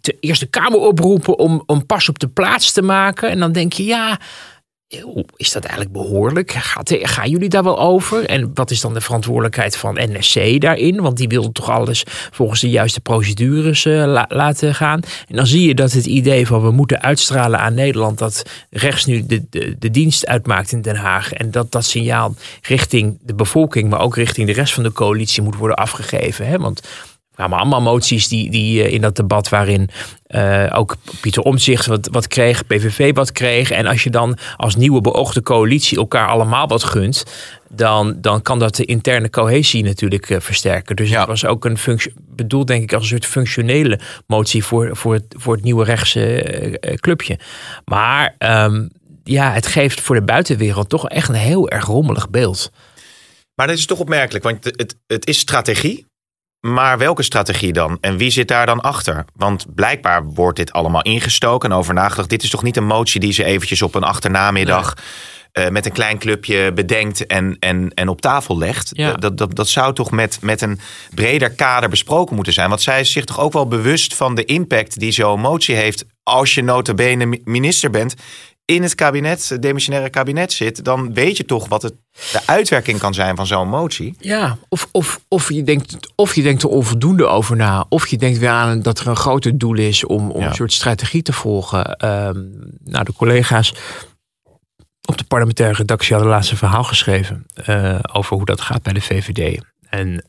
[0.01, 3.31] de Eerste Kamer oproepen om, om pas op de plaats te maken.
[3.31, 4.19] En dan denk je, ja,
[5.37, 6.53] is dat eigenlijk behoorlijk?
[6.87, 8.25] Gaan jullie daar wel over?
[8.25, 11.01] En wat is dan de verantwoordelijkheid van NSC daarin?
[11.01, 15.01] Want die wil toch alles volgens de juiste procedures uh, laten gaan.
[15.29, 19.05] En dan zie je dat het idee van we moeten uitstralen aan Nederland dat rechts
[19.05, 21.33] nu de, de, de dienst uitmaakt in Den Haag.
[21.33, 25.43] En dat dat signaal richting de bevolking, maar ook richting de rest van de coalitie
[25.43, 26.47] moet worden afgegeven.
[26.47, 26.59] Hè?
[26.59, 26.83] Want
[27.35, 29.89] kwamen allemaal moties die, die eh, in dat debat waarin
[30.29, 33.71] uh, ook Pieter Omtzigt wat, wat kreeg, PVV wat kreeg.
[33.71, 37.25] En als je dan als nieuwe beoogde coalitie elkaar allemaal wat gunt,
[37.69, 40.97] dan, dan kan dat de interne cohesie natuurlijk uh, versterken.
[40.97, 44.97] Dus het was ook een functie, bedoeld denk ik als een soort functionele motie voor,
[44.97, 46.45] voor, het, voor het nieuwe rechtse
[46.81, 47.39] uh, clubje.
[47.85, 48.91] Maar um,
[49.25, 52.71] ja, het geeft voor de buitenwereld toch echt een heel erg rommelig beeld.
[53.55, 56.07] Maar dat is toch opmerkelijk, want het, het is strategie.
[56.67, 57.99] Maar welke strategie dan?
[58.01, 59.25] En wie zit daar dan achter?
[59.35, 62.29] Want blijkbaar wordt dit allemaal ingestoken en over nagedacht.
[62.29, 64.95] Dit is toch niet een motie die ze eventjes op een achternamiddag...
[65.59, 68.91] Uh, met een klein clubje bedenkt en, en, en op tafel legt.
[68.93, 69.13] Ja.
[69.13, 70.81] Dat, dat, dat zou toch met, met een
[71.15, 72.69] breder kader besproken moeten zijn.
[72.69, 76.05] Want zij is zich toch ook wel bewust van de impact die zo'n motie heeft.
[76.23, 78.15] Als je notabene minister bent
[78.65, 81.95] in het kabinet, het demissionaire kabinet zit, dan weet je toch wat het,
[82.33, 84.15] de uitwerking kan zijn van zo'n motie.
[84.19, 88.17] Ja, of, of, of, je denkt, of je denkt er onvoldoende over na, of je
[88.17, 91.33] denkt weer aan dat er een groter doel is om, om een soort strategie te
[91.33, 92.09] volgen.
[92.09, 93.75] Um, nou, de collega's
[95.09, 98.93] op de parlementaire redactie hadden laatst een verhaal geschreven uh, over hoe dat gaat bij
[98.93, 99.61] de VVD.
[99.89, 100.25] En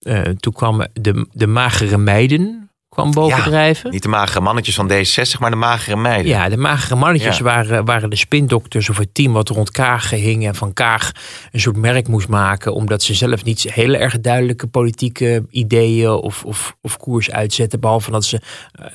[0.00, 2.61] uh, toen kwamen de, de magere meiden
[2.92, 3.90] kwam bovendrijven.
[3.90, 6.26] niet de magere mannetjes van D66, maar de magere meiden.
[6.26, 10.46] Ja, de magere mannetjes waren, waren de spindokters of het team wat rond Kaag hing
[10.46, 11.12] en van Kaag
[11.52, 16.44] een soort merk moest maken, omdat ze zelf niet heel erg duidelijke politieke ideeën of,
[16.44, 18.40] of, of koers uitzetten, behalve dat ze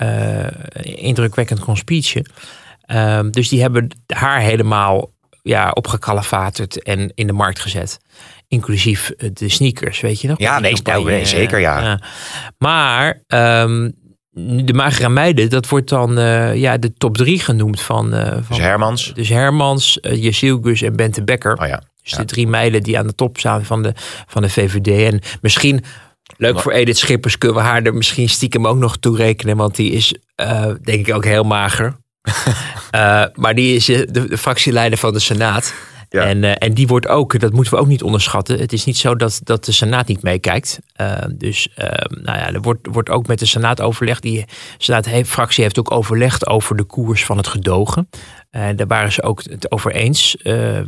[0.02, 2.32] uh, indrukwekkend kon speechen.
[2.88, 8.00] Uh, dus die hebben haar helemaal ja, opgekalefaterd en in de markt gezet
[8.48, 10.40] inclusief eh, de sneakers, weet je nog?
[10.40, 12.02] Ja, nee, nou, nee zeker ja.
[12.58, 13.94] Maar um,
[14.66, 18.14] de magere meiden, dat wordt dan uh, ja, de top drie genoemd van...
[18.14, 19.14] Uh, van dus Hermans.
[19.14, 21.58] Dus Hermans, uh, Jezielgus en Bente Becker.
[21.62, 21.82] Oh ja.
[22.04, 23.94] Dus de drie meiden die aan de top staan van de,
[24.28, 25.14] van de VVD.
[25.14, 25.84] En misschien,
[26.38, 29.58] leuk voor Edith Schippers, kunnen we haar er misschien stiekem ook nog toe rekenen.
[29.58, 30.14] Want die is
[30.82, 31.96] denk ik ook heel mager.
[33.42, 35.74] maar die is de, de fractieleider van de Senaat.
[36.10, 38.60] En, uh, en die wordt ook, dat moeten we ook niet onderschatten.
[38.60, 40.80] Het is niet zo dat, dat de Senaat niet meekijkt.
[41.02, 44.22] Uh, dus uh, nou ja, er wordt, wordt ook met de Senaat overlegd.
[44.22, 44.46] Die
[44.78, 48.10] Senaat-fractie heeft ook overlegd over de koers van het gedogen.
[48.52, 50.86] Uh, daar waren ze ook het over eens, uh, uh,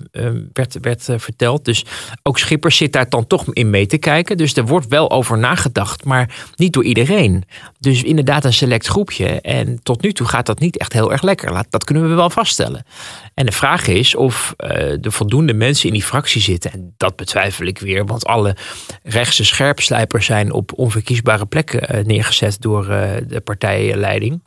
[0.82, 1.66] werd, verteld.
[1.66, 1.86] Dus
[2.24, 4.38] ook Schippers zit daar dan toch in mee te kijken.
[4.38, 7.44] Dus er wordt wel over nagedacht, maar niet door iedereen.
[7.80, 9.42] Dus inderdaad een select groepje.
[9.42, 11.64] En tot nu toe gaat dat niet echt heel erg lekker.
[11.70, 12.86] Dat kunnen we wel vaststellen.
[13.34, 16.72] En de vraag is of er voldoende mensen in die fractie zitten.
[16.72, 18.56] En dat betwijfel ik weer, want alle
[19.04, 22.86] rechtse scherpslijpers zijn op onverkiesbare plekken neergezet door
[23.28, 24.42] de partijleiding.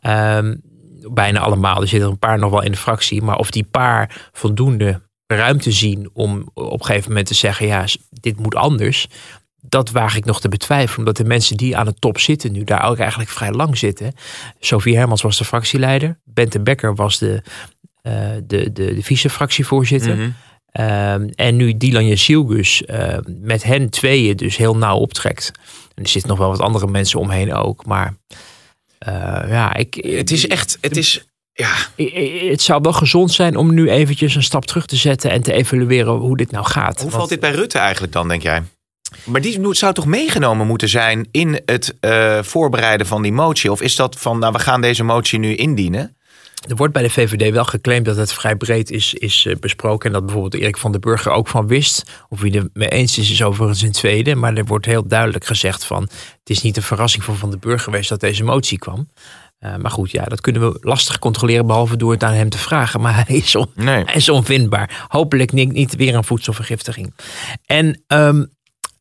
[0.00, 0.54] Ehm,
[1.10, 1.80] bijna allemaal.
[1.80, 3.22] Er zitten een paar nog wel in de fractie.
[3.22, 7.84] Maar of die paar voldoende ruimte zien om op een gegeven moment te zeggen: ja,
[8.10, 9.06] dit moet anders.
[9.64, 12.64] Dat waag ik nog te betwijfelen, omdat de mensen die aan de top zitten nu
[12.64, 14.12] daar ook eigenlijk vrij lang zitten.
[14.60, 16.20] Sophie Hermans was de fractieleider.
[16.24, 17.42] Bente Becker was de,
[18.02, 18.12] uh,
[18.44, 20.16] de, de, de vice-fractievoorzitter.
[20.16, 20.30] Mhm.
[20.72, 25.50] Ehm, en nu Dylan Jasilgus uh, met hen tweeën dus heel nauw optrekt.
[25.94, 27.86] En er zitten nog wel wat andere mensen omheen ook.
[27.86, 28.14] Maar
[29.48, 31.72] ja, ik, het is echt, het is, ja.
[32.50, 35.52] Het zou wel gezond zijn om nu eventjes een stap terug te zetten en te
[35.52, 37.00] evalueren hoe dit nou gaat.
[37.00, 38.62] Hoe valt dit bij Rutte eigenlijk dan, denk jij?
[39.24, 43.72] Maar die zou toch meegenomen moeten zijn in het uh, voorbereiden van die motie?
[43.72, 46.16] Of is dat van, nou, we gaan deze motie nu indienen?
[46.68, 50.06] Er wordt bij de VVD wel geclaimd dat het vrij breed is, is eh, besproken.
[50.06, 52.24] En dat bijvoorbeeld Erik van den Burger ook van wist.
[52.28, 54.34] Of wie er mee eens is, is overigens een tweede.
[54.34, 56.02] Maar er wordt heel duidelijk gezegd van...
[56.02, 59.08] het is niet een verrassing voor Van den Burger geweest dat deze motie kwam.
[59.60, 62.58] Uh, maar goed, ja, dat kunnen we lastig controleren, behalve door het aan hem te
[62.58, 63.00] vragen.
[63.00, 64.04] Maar hij is, on, nee.
[64.04, 65.06] hij is onvindbaar.
[65.08, 67.14] Hopelijk niet, niet weer een voedselvergiftiging.
[67.66, 68.50] En um,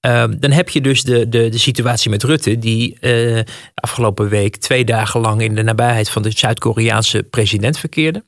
[0.01, 3.39] Ehm, dan heb je dus de, de, de situatie met Rutte, die uh,
[3.73, 8.25] afgelopen week twee dagen lang in de nabijheid van de Zuid-Koreaanse president verkeerde.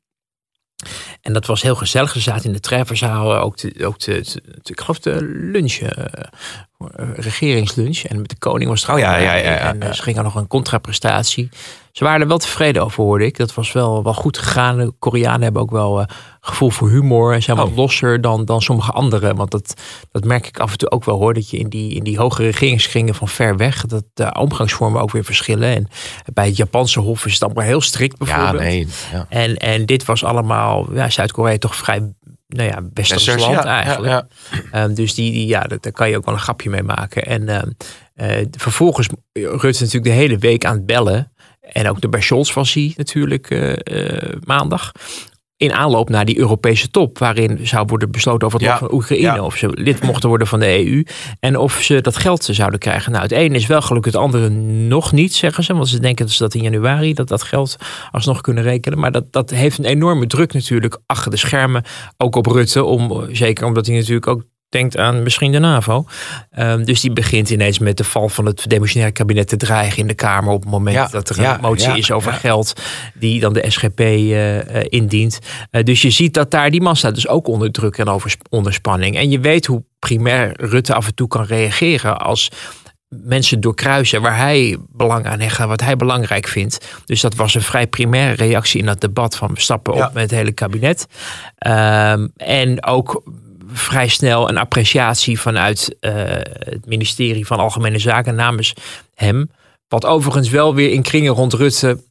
[1.23, 2.12] En dat was heel gezellig.
[2.12, 4.25] Ze zaten in de trefferzaal, ook, de, ook de,
[4.63, 5.89] ik geloof lunch, uh,
[7.15, 7.97] regeringslunch.
[7.97, 10.23] En met de koning was er oh, ja, ja, ja, ja, En uh, ze gingen
[10.23, 11.49] nog een contraprestatie.
[11.91, 13.38] Ze waren er wel tevreden over, hoorde ik.
[13.38, 14.77] Dat was wel, wel goed gegaan.
[14.77, 16.05] De Koreanen hebben ook wel uh,
[16.41, 17.33] gevoel voor humor.
[17.33, 17.75] En zijn wat oh.
[17.75, 19.36] losser dan, dan sommige anderen.
[19.36, 19.73] Want dat,
[20.12, 21.33] dat merk ik af en toe ook wel hoor.
[21.33, 23.86] Dat je in die, in die hoge regeringskringen van ver weg.
[23.86, 25.75] Dat de omgangsvormen ook weer verschillen.
[25.75, 25.88] En
[26.33, 28.63] bij het Japanse hof is het allemaal heel strikt bijvoorbeeld.
[28.63, 28.88] Ja, nee.
[29.12, 29.25] Ja.
[29.29, 30.88] En, en dit was allemaal.
[30.93, 32.13] Ja, Zuid-Korea toch vrij
[32.47, 34.26] nou ja, westers land ja, eigenlijk.
[34.71, 34.84] Ja.
[34.84, 37.26] Um, dus die, die, ja, daar kan je ook wel een grapje mee maken.
[37.26, 37.76] En um,
[38.15, 41.32] uh, vervolgens Rutte natuurlijk de hele week aan het bellen.
[41.62, 44.91] En ook de bij Scholz was hij natuurlijk uh, uh, maandag
[45.63, 48.97] in aanloop naar die Europese top, waarin zou worden besloten over het ja, lot van
[48.97, 51.04] Oekraïne, of ze lid mochten worden van de EU
[51.39, 53.12] en of ze dat geld zouden krijgen.
[53.12, 56.26] Nou, het ene is wel gelukkig, het andere nog niet, zeggen ze, want ze denken
[56.26, 57.76] dat ze dat in januari dat dat geld
[58.12, 58.99] alsnog kunnen rekenen.
[58.99, 61.84] Maar dat, dat heeft een enorme druk natuurlijk achter de schermen,
[62.17, 66.05] ook op Rutte, om, zeker omdat hij natuurlijk ook denkt aan misschien de NAVO.
[66.59, 70.07] Um, dus die begint ineens met de val van het demissionaire kabinet te dreigen in
[70.07, 72.73] de Kamer op het moment dat er een motie is over geld
[73.13, 75.39] die dan de SGP uh, uh, indient.
[75.71, 78.36] Uh, dus je ziet dat daar die man staat dus ook onder druk en over,
[78.49, 79.17] onder spanning.
[79.17, 82.51] En je weet hoe primair Rutte af en toe kan reageren als
[83.21, 87.01] mensen doorkruisen waar hij belang aan hecht, wat hij belangrijk vindt.
[87.05, 90.23] Dus dat was een vrij primaire reactie in dat debat van we stappen op met
[90.23, 91.07] het hele kabinet.
[91.67, 93.23] Um, en ook
[93.73, 96.12] vrij snel een appreciatie vanuit uh,
[96.59, 98.73] het ministerie van Algemene Zaken namens
[99.15, 99.49] hem.
[99.88, 102.03] Wat overigens wel weer in kringen rond Rutte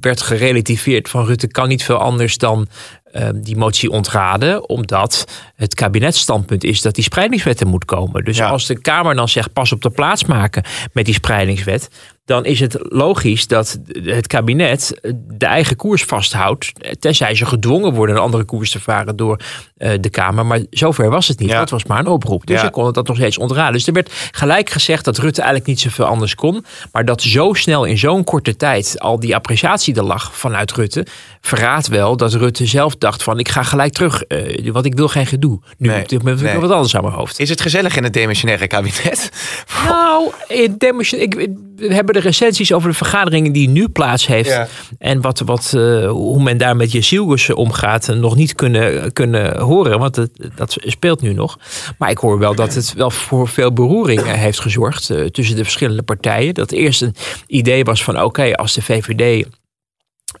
[0.00, 1.08] werd gerelativeerd.
[1.08, 2.68] Van Rutte kan niet veel anders dan
[3.12, 4.68] uh, die motie ontraden.
[4.68, 8.24] Omdat het kabinetsstandpunt is dat die spreidingswet er moet komen.
[8.24, 8.48] Dus ja.
[8.48, 11.88] als de Kamer dan zegt pas op de plaats maken met die spreidingswet
[12.28, 16.72] dan is het logisch dat het kabinet de eigen koers vasthoudt.
[16.98, 19.40] Tenzij ze gedwongen worden een andere koers te varen door
[19.78, 20.46] uh, de Kamer.
[20.46, 21.48] Maar zover was het niet.
[21.48, 21.58] Ja.
[21.58, 22.46] Dat was maar een oproep.
[22.46, 22.64] Dus ja.
[22.64, 23.72] ze konden dat nog steeds ontraden.
[23.72, 26.64] Dus er werd gelijk gezegd dat Rutte eigenlijk niet zoveel anders kon.
[26.92, 31.06] Maar dat zo snel in zo'n korte tijd al die appreciatie er lag vanuit Rutte.
[31.40, 34.22] Verraadt wel dat Rutte zelf dacht van ik ga gelijk terug.
[34.28, 35.60] Uh, want ik wil geen gedoe.
[35.78, 36.02] Nu nee.
[36.02, 37.40] op dit moment ik wat anders aan mijn hoofd.
[37.40, 39.30] Is het gezellig in het demissionaire kabinet?
[39.86, 41.42] Nou, in demissionaire...
[41.42, 44.48] Ik, we hebben de recensies over de vergaderingen die nu plaats heeft.
[44.48, 44.68] Ja.
[44.98, 49.98] En wat, wat, uh, hoe men daar met Jezielgus omgaat, nog niet kunnen, kunnen horen.
[49.98, 51.58] Want het, dat speelt nu nog.
[51.98, 55.62] Maar ik hoor wel dat het wel voor veel beroering heeft gezorgd uh, tussen de
[55.62, 56.54] verschillende partijen.
[56.54, 57.14] Dat eerst een
[57.46, 59.46] idee was van oké, okay, als de VVD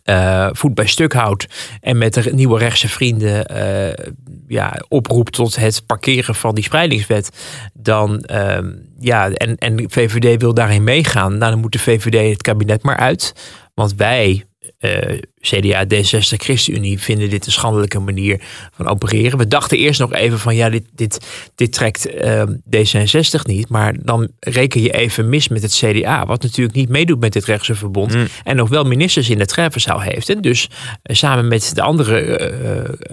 [0.08, 1.46] uh, voet bij stuk houdt
[1.80, 4.06] en met de nieuwe rechtse vrienden uh,
[4.48, 7.30] ja, oproept tot het parkeren van die spreidingswet,
[7.72, 8.58] dan uh,
[8.98, 12.82] ja, en, en de VVD wil daarin meegaan, nou, dan moet de VVD het kabinet
[12.82, 13.32] maar uit.
[13.74, 14.44] Want wij,
[14.80, 18.40] uh, CDA, D66, ChristenUnie vinden dit een schandelijke manier
[18.72, 19.38] van opereren.
[19.38, 21.18] We dachten eerst nog even van ja, dit, dit,
[21.54, 22.42] dit trekt uh,
[22.76, 23.68] D66 niet.
[23.68, 27.44] Maar dan reken je even mis met het CDA, wat natuurlijk niet meedoet met dit
[27.44, 28.14] rechtse verbond.
[28.14, 28.26] Mm.
[28.44, 30.28] En nog wel ministers in de treffenzaal heeft.
[30.28, 33.08] En dus uh, samen met de andere, uh,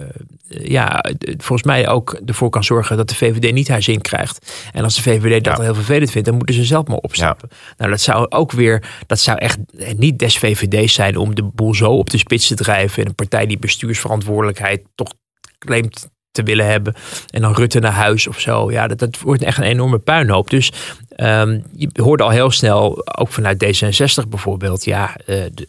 [0.48, 1.04] ja,
[1.36, 4.52] volgens mij ook ervoor kan zorgen dat de VVD niet haar zin krijgt.
[4.72, 5.62] En als de VVD dat ja.
[5.62, 7.48] heel vervelend vindt, dan moeten ze zelf maar opstappen.
[7.50, 7.56] Ja.
[7.76, 9.58] Nou, dat zou ook weer, dat zou echt
[9.96, 13.02] niet des VVD's zijn om de boel zo op te spits te drijven.
[13.02, 15.12] En een partij die bestuursverantwoordelijkheid toch
[15.58, 16.94] claimt te willen hebben.
[17.30, 18.70] En dan Rutte naar huis of zo.
[18.70, 20.50] Ja, dat, dat wordt echt een enorme puinhoop.
[20.50, 20.72] Dus
[21.16, 25.66] um, je hoorde al heel snel, ook vanuit D66 bijvoorbeeld, ja, uh, de,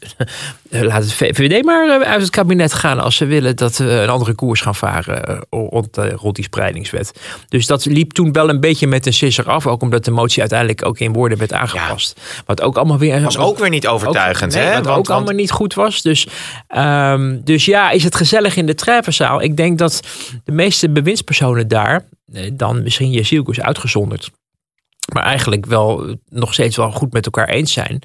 [0.86, 4.33] laat het VVD maar uit het kabinet gaan als ze willen dat we een andere
[4.33, 5.38] koers gaan varen uh,
[5.69, 7.12] rond, rond die spreidingswet.
[7.49, 10.39] Dus dat liep toen wel een beetje met een sisser af, ook omdat de motie
[10.39, 12.13] uiteindelijk ook in woorden werd aangepast.
[12.15, 12.41] Ja.
[12.45, 13.21] Wat ook allemaal weer.
[13.21, 14.75] Was ook weer niet overtuigend, ook, nee, hè?
[14.75, 15.10] Wat want, ook want...
[15.10, 16.01] allemaal niet goed was.
[16.01, 16.27] Dus,
[16.77, 19.41] um, dus ja, is het gezellig in de treffenzaal?
[19.41, 20.01] Ik denk dat
[20.43, 22.05] de meeste bewindspersonen daar,
[22.53, 24.31] dan misschien Jezielkus uitgezonderd,
[25.13, 28.02] maar eigenlijk wel nog steeds wel goed met elkaar eens zijn.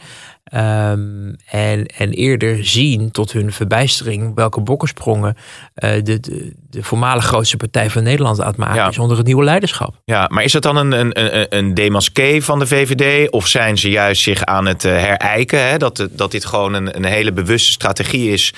[0.54, 7.24] Um, en, en eerder zien tot hun verbijstering welke bokkensprongen uh, de, de, de voormalig
[7.24, 8.88] grootste partij van Nederland aan het maken ja.
[8.88, 10.00] is onder het nieuwe leiderschap.
[10.04, 13.30] Ja, maar is dat dan een, een, een demasqué van de VVD?
[13.30, 15.68] Of zijn ze juist zich aan het uh, herijken?
[15.68, 15.78] Hè?
[15.78, 18.54] Dat, dat dit gewoon een, een hele bewuste strategie is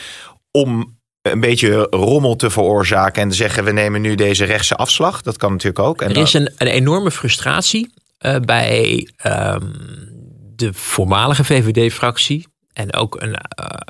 [0.50, 5.22] om een beetje rommel te veroorzaken en te zeggen we nemen nu deze rechtse afslag.
[5.22, 6.02] Dat kan natuurlijk ook.
[6.02, 7.92] En er is een, een enorme frustratie
[8.26, 9.72] uh, bij um,
[10.56, 12.46] de voormalige VVD-fractie.
[12.72, 13.36] En ook een uh,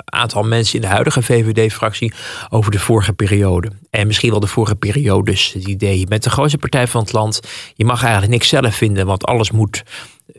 [0.04, 2.12] aantal mensen in de huidige VVD-fractie
[2.48, 3.70] over de vorige periode.
[3.90, 5.52] En misschien wel de vorige periodes.
[5.52, 7.40] Het idee, je bent de grootste partij van het land.
[7.74, 9.82] Je mag eigenlijk niks zelf vinden, want alles moet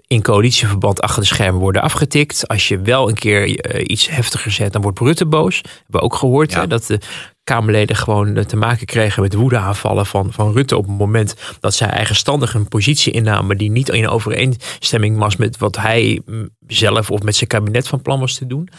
[0.07, 2.47] in coalitieverband achter de schermen worden afgetikt.
[2.47, 5.61] Als je wel een keer uh, iets heftiger zet, dan wordt Rutte boos.
[5.61, 6.59] We hebben ook gehoord ja.
[6.59, 6.99] hè, dat de
[7.45, 11.87] Kamerleden gewoon te maken kregen met woedeaanvallen van, van Rutte op het moment dat zij
[11.87, 17.23] eigenstandig een positie innamen die niet in overeenstemming was met wat hij mm, zelf of
[17.23, 18.69] met zijn kabinet van plan was te doen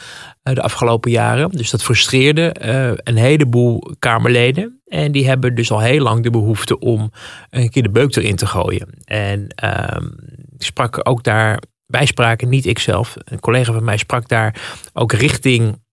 [0.42, 1.50] uh, de afgelopen jaren.
[1.50, 4.80] Dus dat frustreerde uh, een heleboel Kamerleden.
[4.86, 7.10] En die hebben dus al heel lang de behoefte om
[7.50, 8.88] een keer de beuk erin te gooien.
[9.04, 10.06] En uh,
[10.58, 14.60] sprak ook daar, wij spraken, niet ikzelf, een collega van mij sprak daar
[14.92, 15.84] ook richting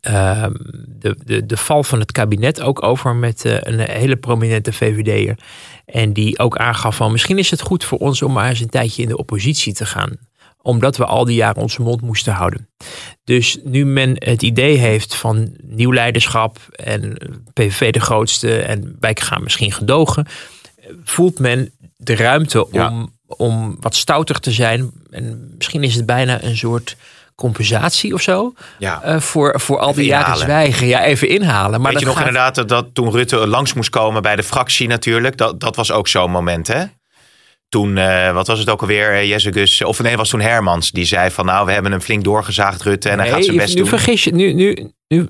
[0.00, 0.52] Ehm,
[0.86, 5.38] de, de, de val van het kabinet ook over met uh, een hele prominente VVD'er.
[5.86, 8.68] En die ook aangaf van misschien is het goed voor ons om maar eens een
[8.68, 10.16] tijdje in de oppositie te gaan.
[10.62, 12.68] Omdat we al die jaren onze mond moesten houden.
[13.24, 17.16] Dus nu men het idee heeft van nieuw leiderschap en
[17.52, 20.26] PVV de grootste en wij gaan misschien gedogen.
[21.04, 24.90] Voelt men de ruimte om, om wat stouter te zijn.
[25.10, 26.96] En misschien is het bijna een soort
[27.40, 28.52] compensatie of zo.
[28.78, 29.02] Ja.
[29.04, 30.86] Uh, voor, voor al die jaren zwijgen.
[30.86, 31.80] Ja, even inhalen.
[31.80, 35.36] Maar Weet je nog inderdaad dat toen Rutte langs moest komen bij de fractie natuurlijk.
[35.36, 36.84] Dat, dat was ook zo'n moment hè?
[37.68, 40.90] Toen, uh, wat was het ook alweer, Jesse Gus, of nee, was toen Hermans.
[40.90, 43.74] Die zei van nou, we hebben hem flink doorgezaagd Rutte en hij gaat zijn best
[43.74, 43.88] nu doen.
[43.88, 45.28] Vergis je, nu, nu, nu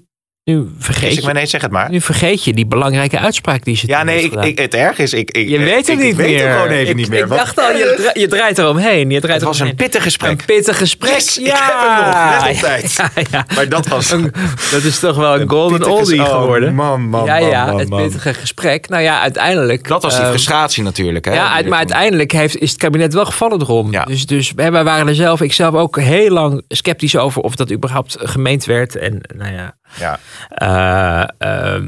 [0.51, 1.91] nu vergeet ik, maar nee, zeg het maar.
[1.91, 5.13] Nu vergeet je die belangrijke uitspraak die ze Ja, nee, ik, ik, het erg is,
[5.13, 6.49] ik, ik, je weet het ik, niet ik weet meer.
[6.49, 7.23] het gewoon even ik, niet meer.
[7.23, 9.11] Ik dacht al, je, je draait eromheen.
[9.11, 10.31] Je draait het was een pittig gesprek.
[10.31, 11.13] Een pittig gesprek.
[11.13, 11.43] Yes, ja.
[11.43, 12.93] ik heb hem nog, net op tijd.
[12.97, 13.47] Ja, ja.
[13.55, 14.11] Maar dat was...
[14.11, 14.33] Een,
[14.71, 16.75] dat is toch wel een, een golden oldie oh, geworden.
[16.75, 18.89] Man, man, ja, ja, man, het pittige gesprek.
[18.89, 19.89] Nou ja, uiteindelijk...
[19.89, 21.25] Dat was die uh, frustratie natuurlijk.
[21.25, 23.93] Hè, ja, maar uiteindelijk heeft, is het kabinet wel gevallen erom.
[24.05, 27.73] Dus, dus wij waren er zelf, ik zelf ook heel lang sceptisch over of dat
[27.73, 28.97] überhaupt gemeend werd.
[28.97, 29.79] En nou ja...
[29.99, 30.19] Ja.
[30.63, 31.85] Uh, uh,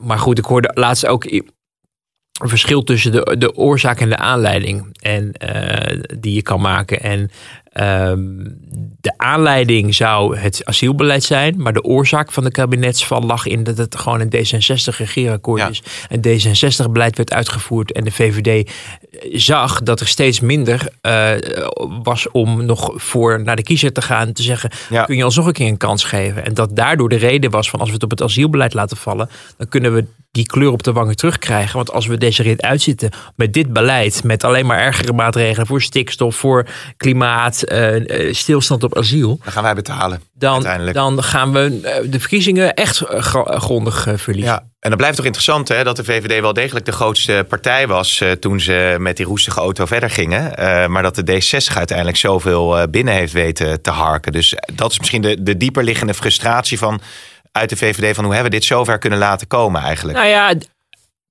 [0.00, 1.50] maar goed, ik hoorde laatst ook een
[2.48, 4.96] verschil tussen de, de oorzaak en de aanleiding.
[5.00, 7.00] En uh, die je kan maken.
[7.00, 7.30] En
[7.80, 8.58] um,
[9.00, 11.54] de aanleiding zou het asielbeleid zijn.
[11.58, 15.68] Maar de oorzaak van de kabinetsval lag in dat het gewoon een D66 regeerakkoord ja.
[15.68, 15.82] is.
[16.08, 17.92] Een D66 beleid werd uitgevoerd.
[17.92, 18.70] En de VVD
[19.32, 21.30] zag dat er steeds minder uh,
[22.02, 24.32] was om nog voor naar de kiezer te gaan.
[24.32, 25.04] Te zeggen, ja.
[25.04, 26.44] kun je ons nog een keer een kans geven?
[26.44, 29.28] En dat daardoor de reden was van als we het op het asielbeleid laten vallen.
[29.56, 30.04] Dan kunnen we
[30.34, 31.76] die kleur op de wangen terugkrijgen.
[31.76, 35.82] Want als we deze rit uitzitten met dit beleid, met alleen maar ergere maatregelen voor
[35.82, 36.66] stikstof, voor
[36.96, 39.40] klimaat, uh, stilstand op asiel.
[39.42, 40.20] Dan gaan wij betalen.
[40.34, 43.02] Dan, dan gaan we de verkiezingen echt
[43.44, 44.52] grondig verliezen.
[44.52, 44.62] Ja.
[44.80, 48.20] En dan blijft toch interessant hè, dat de VVD wel degelijk de grootste partij was
[48.20, 50.60] uh, toen ze met die roestige auto verder gingen.
[50.60, 54.32] Uh, maar dat de D60 uiteindelijk zoveel binnen heeft weten te harken.
[54.32, 57.00] Dus dat is misschien de, de dieper liggende frustratie van
[57.52, 60.18] uit de VVD van hoe hebben we dit zover kunnen laten komen eigenlijk?
[60.18, 60.54] Nou ja,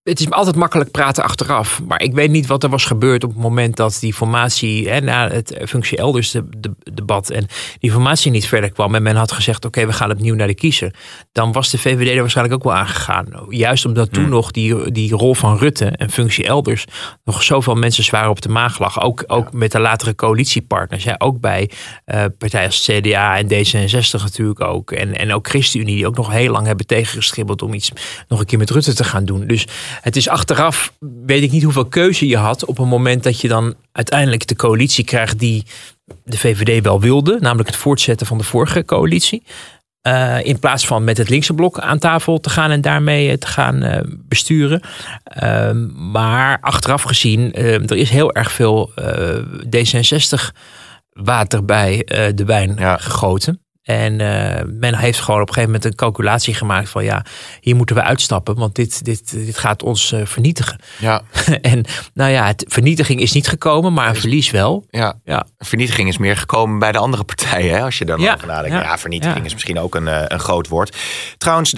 [0.04, 1.82] het is altijd makkelijk praten achteraf.
[1.88, 5.00] Maar ik weet niet wat er was gebeurd op het moment dat die formatie, hè,
[5.00, 7.48] na het functie elders de, de, debat en
[7.80, 8.96] die formatie niet verder kwam.
[8.96, 10.94] En men had gezegd, oké, okay, we gaan opnieuw naar de kiezer.
[11.32, 13.28] Dan was de VVD er waarschijnlijk ook wel aangegaan.
[13.50, 14.32] Juist omdat toen hmm.
[14.32, 16.86] nog die, die rol van Rutte en functie elders
[17.24, 19.02] nog zoveel mensen zwaar op de maag lag.
[19.02, 19.58] Ook, ook ja.
[19.58, 21.04] met de latere coalitiepartners.
[21.04, 21.70] Ja, ook bij
[22.06, 24.92] uh, partijen als CDA en D66 natuurlijk ook.
[24.92, 27.92] En, en ook ChristenUnie die ook nog heel lang hebben tegengestribbeld om iets
[28.28, 29.48] nog een keer met Rutte te gaan doen.
[29.48, 29.68] Dus
[30.02, 30.94] het is achteraf,
[31.26, 34.56] weet ik niet hoeveel keuze je had op een moment dat je dan uiteindelijk de
[34.56, 35.64] coalitie krijgt die
[36.24, 39.44] de VVD wel wilde, namelijk het voortzetten van de vorige coalitie.
[40.08, 43.48] Uh, in plaats van met het linkse blok aan tafel te gaan en daarmee te
[43.48, 44.82] gaan uh, besturen.
[45.44, 45.72] Uh,
[46.12, 50.58] maar achteraf gezien, er is heel erg veel eh, D66
[51.10, 51.98] water bij
[52.36, 52.98] de wijn ja.
[52.98, 53.63] gegoten.
[53.84, 57.26] En uh, men heeft gewoon op een gegeven moment een calculatie gemaakt van ja,
[57.62, 60.80] hier moeten we uitstappen, want dit, dit, dit gaat ons uh, vernietigen.
[61.00, 61.22] Ja.
[61.62, 64.86] en nou ja, het, vernietiging is niet gekomen, maar een verlies wel.
[64.90, 65.20] Ja.
[65.24, 65.46] ja.
[65.58, 68.34] Vernietiging is meer gekomen bij de andere partijen, hè, als je daar ja.
[68.34, 68.76] over nadenkt.
[68.76, 70.98] Ja, ja vernietiging is misschien ook een, uh, een groot woord.
[71.38, 71.72] Trouwens,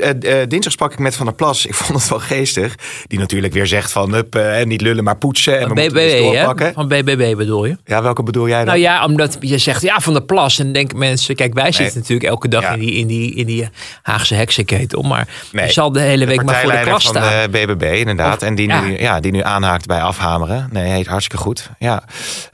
[0.47, 1.65] dinsdag sprak ik met Van der Plas.
[1.65, 2.75] Ik vond het wel geestig.
[3.07, 5.59] Die natuurlijk weer zegt van hup, niet lullen, maar poetsen.
[5.59, 6.65] En van we BBB, moeten doorpakken.
[6.65, 6.73] Hè?
[6.73, 7.77] Van BBB bedoel je?
[7.85, 8.67] Ja, welke bedoel jij dan?
[8.67, 10.59] Nou ja, omdat je zegt ja, Van der Plas.
[10.59, 12.71] En denken mensen, kijk, wij zitten natuurlijk elke dag Ja.
[12.73, 13.69] in, die, in, die, in die
[14.01, 15.01] Haagse heksenketel.
[15.01, 15.65] Maar Nee.
[15.65, 17.51] je zal de hele week maar voor de klas van staan.
[17.51, 18.35] de BBB, inderdaad.
[18.35, 18.81] Of- en die, ja.
[18.81, 20.69] nu, ja, die nu aanhaakt bij afhameren.
[20.71, 21.69] Nee, heet hartstikke goed.
[21.79, 22.03] Ja.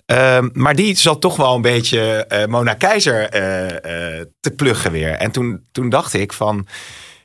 [0.05, 4.91] Ehm, maar die zat toch wel een beetje eh, Mona Keizer eh, eh, te pluggen
[4.91, 5.11] weer.
[5.11, 6.67] En toen, toen dacht ik van...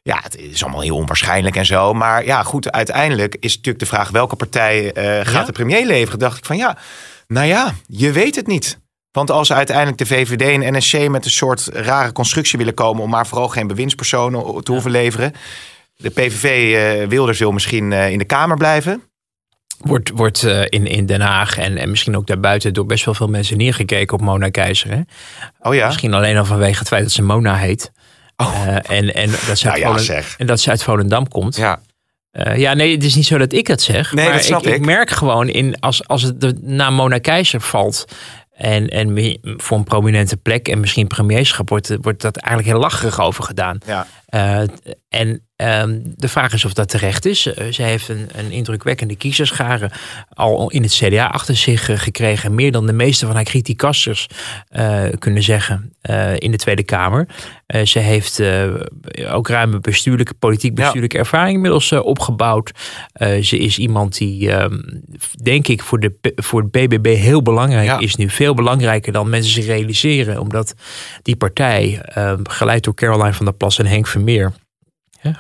[0.03, 1.93] Ja, het is allemaal heel onwaarschijnlijk en zo.
[1.93, 4.11] Maar ja, goed, uiteindelijk is natuurlijk de vraag...
[4.11, 5.45] welke partij eh, gaat Ja?
[5.45, 6.19] de premier leveren?
[6.19, 6.77] Dacht ik van ja,
[7.27, 8.79] nou ja, je weet het niet.
[9.17, 13.03] Want als uiteindelijk de VVD en NSC met een soort rare constructie willen komen...
[13.03, 15.33] om maar vooral geen bewindspersonen te hoeven leveren...
[15.97, 19.03] De PVV eh Wilders wil misschien eh, in de Kamer blijven.
[19.79, 23.15] Wordt, wordt eh, in, in Den Haag en, en misschien ook daarbuiten door best wel
[23.15, 24.91] veel mensen neergekeken op Mona Keizer.
[24.91, 25.01] Hè?
[25.61, 25.87] Oh ja?
[25.87, 27.93] Misschien alleen al vanwege het feit dat ze Mona heet.
[28.37, 28.77] Oh.
[28.83, 31.57] En, en, dat ze Nou uit ja, Volend- en dat ze uit Volendam komt.
[31.57, 31.81] Ja.
[32.57, 34.13] Ja, nee, het is niet zo dat ik dat zeg.
[34.13, 34.85] Nee, maar dat snap ik, ik.
[34.85, 38.05] merk gewoon in als, als het de naam Mona Keizer valt.
[38.57, 43.21] En, en voor een prominente plek en misschien premierschap wordt, wordt dat eigenlijk heel lacherig
[43.21, 43.79] over gedaan.
[43.87, 44.07] Ja.
[44.27, 44.63] Eh,
[45.09, 47.47] en ehm, de vraag is of dat terecht is.
[47.47, 49.91] Eh, zij heeft een, een indrukwekkende kiezerschare
[50.35, 52.55] al in het CDA achter zich eh, gekregen.
[52.55, 54.27] Meer dan de meeste van haar criticasters
[54.69, 55.91] eh, kunnen zeggen
[56.39, 57.27] in de Tweede Kamer.
[57.85, 58.43] Ze heeft
[59.31, 62.71] ook ruime bestuurlijke, politiek bestuurlijke ervaring inmiddels opgebouwd.
[63.43, 64.79] Ze is iemand die, ehm,
[65.43, 67.99] denk ik, voor, de, voor het BBB heel belangrijk Ja.
[67.99, 68.31] is nu.
[68.31, 70.41] Veel belangrijker dan mensen zich realiseren.
[70.41, 70.75] Omdat
[71.23, 74.53] die partij, ehm, geleid door Caroline van der Plas en Henk Vermeer.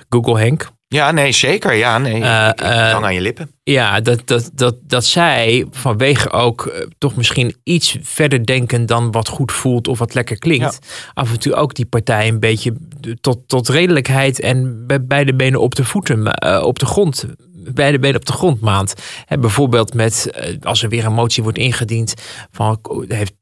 [0.08, 0.68] Google Henk.
[0.88, 1.74] ja, nee, zeker.
[1.74, 2.14] Ja, nee.
[2.14, 3.50] Ik, ik hang aan je lippen.
[3.62, 9.10] Ja, dat, dat, dat, dat zij vanwege ook eh, toch misschien iets verder denken dan
[9.10, 10.78] wat goed voelt of wat lekker klinkt.
[11.14, 12.72] Af en toe ook die partij een beetje
[13.20, 17.26] tot, tot redelijkheid en bij beide benen op de voeten, op de grond.
[17.74, 18.94] Beide benen op de grond maand.
[19.24, 20.30] Hè, bijvoorbeeld met,
[20.62, 22.14] als er weer een motie wordt ingediend
[22.50, 22.78] van...
[23.08, 23.32] Heeft,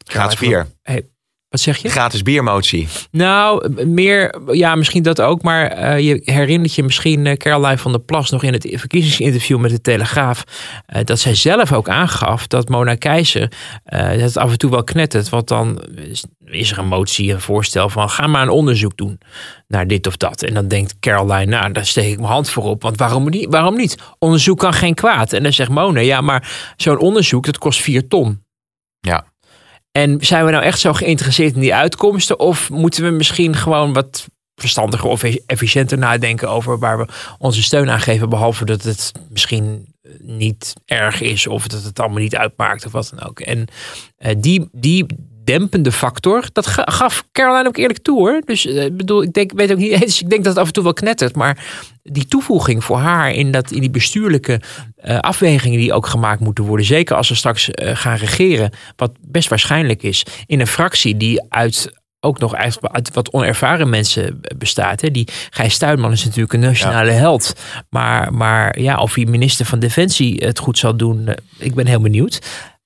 [0.41, 0.67] bier.
[0.83, 1.09] Hey,
[1.55, 1.89] wat zeg je?
[1.89, 2.89] Gratis biermotie.
[3.11, 5.43] Nou, meer, ja, misschien dat ook.
[5.43, 9.59] Maar eh, je herinnert je misschien eh, Caroline van der Plas nog in het verkiezingsinterview
[9.59, 10.45] met de Telegraaf.
[10.87, 13.53] eh, dat zij zelf ook aangaf dat Mona Keizer
[13.85, 15.29] dat het af en toe wel knettert.
[15.29, 19.19] Want dan is, is er een motie, een voorstel van ga maar een onderzoek doen
[19.69, 20.43] naar dit of dat.
[20.43, 22.83] En dan denkt Caroline, nou, daar steek ik mijn hand voor op.
[22.83, 23.47] Want waarom niet?
[23.51, 23.99] Waarom niet?
[24.19, 25.33] Onderzoek kan geen kwaad.
[25.33, 28.43] En dan zegt Mona, ja, maar zo'n onderzoek, dat kost vier ton.
[29.01, 29.33] Ja.
[29.99, 32.39] En zijn we nou echt zo geïnteresseerd in die uitkomsten?
[32.39, 37.07] Of moeten we misschien gewoon wat verstandiger of efficiënter nadenken over waar we
[37.39, 38.29] onze steun aan geven?
[38.29, 43.13] Behalve dat het misschien niet erg is of dat het allemaal niet uitmaakt of wat
[43.15, 43.41] dan ook.
[43.41, 43.67] En
[44.17, 45.07] eh, die, die
[45.45, 48.43] dempende factor, dat ga- gaf Caroline ook eerlijk toe hoor.
[48.45, 50.67] Dus eh, ik bedoel, ik denk, weet ook niet eens, ik denk dat het af
[50.67, 51.65] en toe wel knettert, maar
[52.03, 54.61] die toevoeging voor haar in, dat, in die bestuurlijke
[54.97, 59.13] eh, afwegingen die ook gemaakt moeten worden, zeker als ze straks eh, gaan regeren, wat
[59.21, 61.93] best waarschijnlijk is, in een fractie die uit
[62.25, 65.01] ook nog uit, uit wat onervaren mensen bestaat.
[65.01, 65.11] Hè.
[65.11, 67.53] Die Gijs Tuinman is natuurlijk een nationale held.
[67.91, 71.29] Maar, maar ja, of hij minister van Defensie het goed zal doen,
[71.59, 72.39] ik ben heel benieuwd.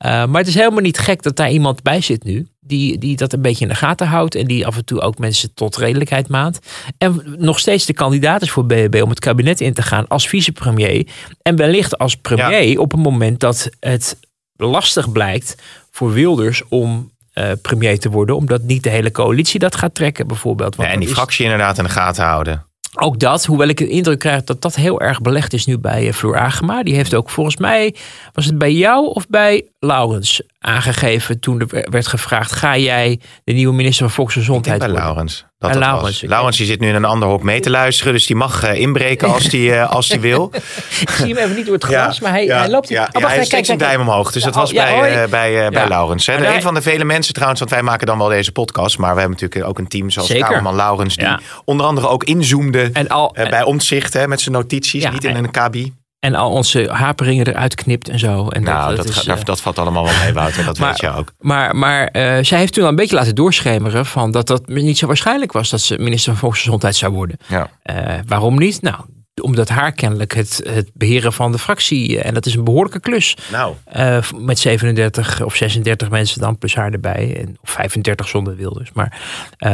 [0.07, 2.47] Uh, maar het is helemaal niet gek dat daar iemand bij zit nu.
[2.61, 4.35] Die, die dat een beetje in de gaten houdt.
[4.35, 6.67] En die af en toe ook mensen tot redelijkheid maakt.
[6.99, 10.29] En nog steeds de kandidaat is voor BBB om het kabinet in te gaan als
[10.29, 11.07] vicepremier.
[11.43, 12.81] En wellicht als premier ja.
[12.81, 14.19] op een moment dat het
[14.57, 15.55] lastig blijkt
[15.91, 18.37] voor Wilders om uh, premier te worden.
[18.37, 20.77] Omdat niet de hele coalitie dat gaat trekken bijvoorbeeld.
[20.79, 21.15] Ja, en die is...
[21.15, 22.68] fractie inderdaad in de gaten houden.
[22.95, 26.13] Ook dat, hoewel ik de indruk krijg dat dat heel erg belegd is nu bij
[26.13, 26.83] Floor Agema.
[26.83, 27.95] Die heeft ook volgens mij,
[28.33, 33.53] was het bij jou of bij Laurens aangegeven toen er werd gevraagd: ga jij de
[33.53, 34.89] nieuwe minister van Volksgezondheid bij?
[34.89, 35.48] Laurens.
[35.59, 36.21] Dat dat Laurens.
[36.23, 38.75] Laurens die zit nu in een ander hok mee te luisteren, dus die mag uh,
[38.81, 40.51] inbreken als die, uh, als die wil.
[41.01, 42.89] ik zie hem even niet door het glas, ja, maar hij, ja, hij loopt.
[42.89, 45.23] Ja, oh, wacht, hij kijk, steekt zijn duim omhoog, dus dat was ja, bij, oh,
[45.23, 46.27] uh, bij, bij Laurens.
[46.27, 46.35] Hè.
[46.35, 49.15] hij- Een van de vele mensen trouwens, want wij maken dan wel deze podcast, maar
[49.15, 50.33] we hebben natuurlijk ook een team zoals.
[50.33, 54.55] Kamerman Laurens, die onder andere ook inzoomde En al, eh, bij omzicht hè, met zijn
[54.55, 55.93] notities, niet in en- een kabi.
[56.21, 58.49] En al onze haperingen eruit knipt en zo.
[58.49, 60.89] En Nou, dat, is, gaat- eh, dat, dat valt allemaal wel mee, Wouter, dat maar-
[60.89, 61.33] weet je ook.
[61.39, 64.99] Maar, maar eh, zij heeft toen al een beetje laten doorschemeren van dat dat niet
[64.99, 67.37] zo waarschijnlijk was dat ze minister van Volksgezondheid zou worden.
[67.47, 67.71] Ja.
[67.83, 68.83] Eh, waarom niet?
[68.83, 68.97] Nou,
[69.43, 73.37] omdat haar kennelijk het, het beheren van de fractie, en dat is een behoorlijke klus,
[73.53, 73.75] Nou,
[74.37, 78.91] met 37 of 36 mensen dan plus haar erbij, en, of 35 zonder Wilders.
[78.93, 79.19] Maar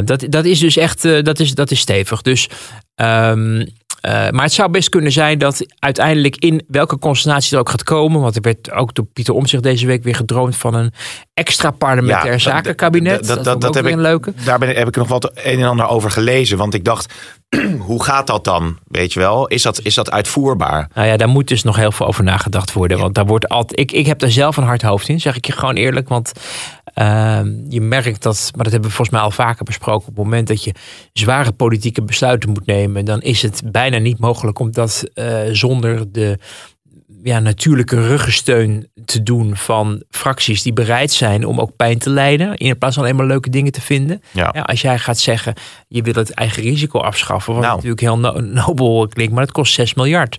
[0.04, 2.22] dat, dat is dus echt, dat, is, dat is stevig.
[2.22, 2.48] Dus,
[2.94, 3.66] ehm,
[4.04, 7.82] eh, maar het zou best kunnen zijn dat uiteindelijk in welke constellatie er ook gaat
[7.82, 10.92] komen, want er werd ook door Pieter Omtzigt deze week weer gedroomd van een
[11.34, 13.26] extra parlementair zakenkabinet.
[13.26, 14.32] dat- dat- heb ik- een leuke.
[14.44, 16.58] daar ben, heb ik nog wat een en ander over gelezen.
[16.58, 17.12] Want ik dacht,
[17.88, 18.78] hoe gaat dat dan?
[18.88, 19.46] Weet je wel?
[19.46, 20.90] Is dat, is dat uitvoerbaar?
[20.94, 22.98] Nou ja, daar moet dus nog heel veel over nagedacht worden.
[22.98, 23.80] Want daar wordt altijd.
[23.80, 26.08] Ik, ik heb daar zelf een hard hoofd in, zeg ik je gewoon eerlijk.
[26.08, 26.32] Want
[26.84, 30.08] ehm, je merkt dat, maar dat hebben we volgens mij al vaker besproken.
[30.08, 30.74] Op het moment dat je
[31.12, 36.12] zware politieke besluiten moet nemen, dan is het bijna niet mogelijk om dat eh, zonder
[36.12, 36.38] de
[37.24, 42.56] ja, natuurlijke ruggensteun te doen van fracties die bereid zijn om ook pijn te lijden.
[42.56, 44.22] In plaats van alleen maar leuke dingen te vinden.
[44.30, 44.50] Ja.
[44.52, 45.54] Ja, als jij gaat zeggen,
[45.88, 47.74] je wil het eigen risico afschaffen, wat Nou.
[47.74, 50.38] natuurlijk heel no- nobel klinkt, maar dat kost 6 miljard.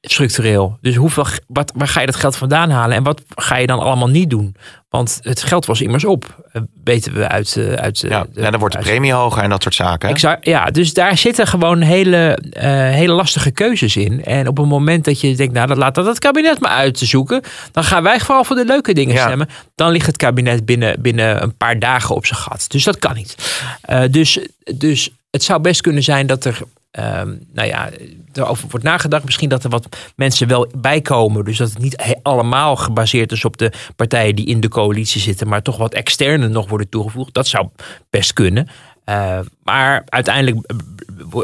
[0.00, 0.78] Structureel.
[0.80, 3.78] Dus hoeveel, wat, waar ga je dat geld vandaan halen en wat ga je dan
[3.78, 4.54] allemaal niet doen?
[4.88, 7.56] Want het geld was immers op, eh, weten we uit.
[7.56, 10.08] eh, uit eh, Ja, de- dan wordt de premie hoger en dat soort zaken.
[10.08, 12.38] Exact, ja, dus daar zitten gewoon hele,
[12.92, 14.24] hele lastige keuzes in.
[14.24, 16.98] En op het moment dat je denkt, nou, dat laat dat het kabinet maar uit
[16.98, 17.42] te zoeken.
[17.72, 19.24] Dan gaan wij vooral voor de leuke dingen Ja.
[19.24, 19.48] stemmen.
[19.74, 22.64] Dan ligt het kabinet binnen, binnen een paar dagen op zijn gat.
[22.68, 23.36] Dus dat kan niet.
[24.10, 24.38] Dus,
[24.74, 26.58] dus het zou best kunnen zijn dat er,
[26.90, 27.90] ehm, nou ja,
[28.32, 29.24] erover wordt nagedacht.
[29.24, 31.44] Misschien dat er wat mensen wel bijkomen.
[31.44, 35.48] Dus dat het niet allemaal gebaseerd is op de partijen die in de coalitie zitten.
[35.48, 37.34] Maar toch wat externe nog worden toegevoegd.
[37.34, 37.68] Dat zou
[38.10, 38.68] best kunnen.
[39.04, 40.76] Eh, maar uiteindelijk eh,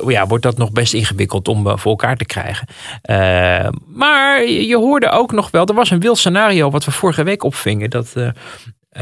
[0.09, 2.67] ja, wordt dat nog best ingewikkeld om eh, voor elkaar te krijgen.
[3.03, 7.23] Eh, maar je hoorde ook nog wel, er was een wild scenario wat we vorige
[7.23, 7.91] week opvingen.
[7.91, 8.29] Dat eh,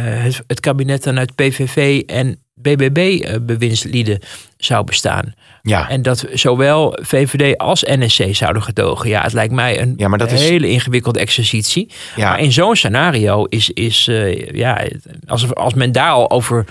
[0.00, 4.18] het, het kabinet dan uit PVV en BBB-bewindslieden
[4.56, 5.34] zou bestaan.
[5.62, 5.88] ja.
[5.88, 9.08] En dat zowel VVD als NSC zouden gedogen.
[9.08, 11.90] Ja, het lijkt mij een Ja, maar dat is- hele ingewikkelde exercitie.
[12.16, 12.28] Ja.
[12.28, 14.86] Maar in zo'n scenario is, is eh, ja,
[15.26, 16.64] als, als men daar al over,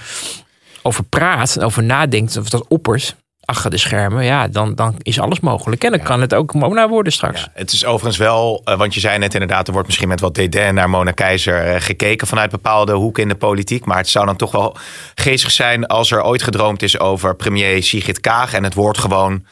[0.81, 3.15] over praat, over nadenkt, of dat oppert
[3.45, 5.83] achter de schermen, ja, dan, dan is alles mogelijk.
[5.83, 7.41] En dan kan het ook Mona worden straks.
[7.41, 10.19] Ja, het is overigens wel, eh, want je zei net inderdaad, er wordt misschien met
[10.19, 13.85] wat dédain naar Mona Keizer eh, gekeken vanuit bepaalde hoeken in de politiek.
[13.85, 14.77] Maar het zou dan toch wel
[15.15, 19.45] geestig zijn als er ooit gedroomd is over premier Sigrid Kaag en het woord gewoon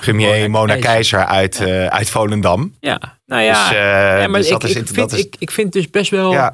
[0.00, 1.24] premier Mona Mona Keizer.
[1.24, 2.74] Uit, eh, uit Volendam.
[2.80, 3.68] Ja, nou ja.
[3.68, 6.50] Dus, eh, maar dus ik, dat vind, dat is- ik, ik vind dus best wel.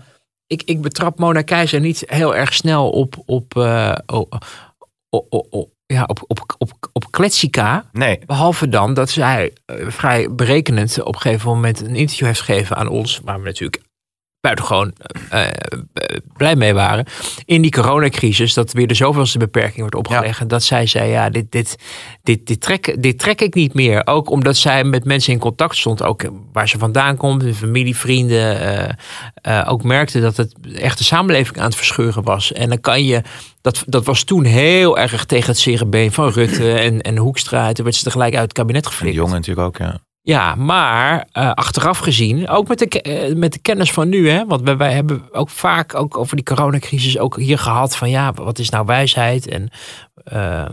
[0.47, 3.14] Ik, ik betrap Mona Keizer niet heel erg snel op.
[3.26, 4.28] op, eh, o-
[5.11, 7.84] o- o- o- ja, op, op, op, op Kletsika.
[7.93, 12.40] Nee, Behalve dan dat zij eh, vrij berekenend op een gegeven moment een interview heeft
[12.40, 13.20] gegeven aan ons.
[13.24, 13.82] Waar we natuurlijk
[14.43, 14.93] buitengewoon
[15.30, 15.47] eh,
[16.36, 17.07] blij mee waren.
[17.45, 20.49] In die coronacrisis, dat weer de zoveelste beperking wordt opgelegd.
[20.49, 21.76] Dat zij zei, ja, dit, dit,
[22.22, 24.07] dit, dit, trek, dit trek ik niet meer.
[24.07, 26.03] Ook omdat zij met mensen in contact stond.
[26.03, 26.22] Ook
[26.53, 28.59] waar ze vandaan komt, familie, vrienden.
[29.34, 32.53] eh, ook merkte dat het echt de samenleving aan het verscheuren was.
[32.53, 33.22] En dan kan je...
[33.61, 37.68] Dat, dat was toen heel erg tegen het zere been van Rutte en, en Hoekstra.
[37.68, 39.24] En Toen werd ze tegelijk uit het kabinet en geflikkerd.
[39.24, 40.01] jongen natuurlijk ook, ja.
[40.24, 44.46] Ja, maar eh, achteraf gezien, ook met de, eh, met de kennis van nu, hè,
[44.46, 48.32] want wij, wij hebben ook vaak ook over die coronacrisis ook hier gehad van ja,
[48.32, 49.48] wat is nou wijsheid?
[49.48, 49.70] En
[50.24, 50.68] eh, eh,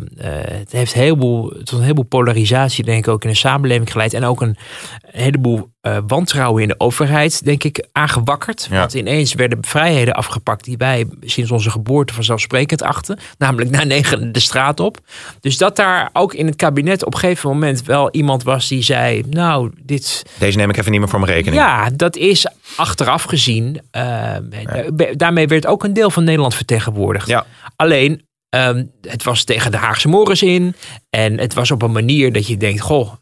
[0.60, 4.14] het heeft een heleboel, tot een heleboel polarisatie, denk ik, ook in de samenleving geleid.
[4.14, 4.58] En ook een
[5.02, 8.68] heleboel eh, wantrouwen in de overheid, denk ik, aangewakkerd.
[8.70, 8.80] Ja.
[8.80, 13.20] Want ineens werden vrijheden afgepakt die wij sinds onze geboorte vanzelfsprekend achten.
[13.38, 14.98] Namelijk na negen de straat op.
[15.40, 18.82] Dus dat daar ook in het kabinet op een gegeven moment wel iemand was die
[18.84, 20.26] zei: Nou, dit.
[20.40, 21.62] Deze neem ik even niet meer voor mijn rekening.
[21.62, 23.82] Ja, dat is achteraf gezien.
[23.92, 24.36] eh,
[25.12, 27.28] Daarmee werd ook een deel van Nederland vertegenwoordigd.
[27.28, 27.46] Ja.
[27.76, 30.76] Alleen, ehm, het was tegen de Haagse Morris in.
[31.10, 33.14] En het was op een manier dat je denkt: Goh,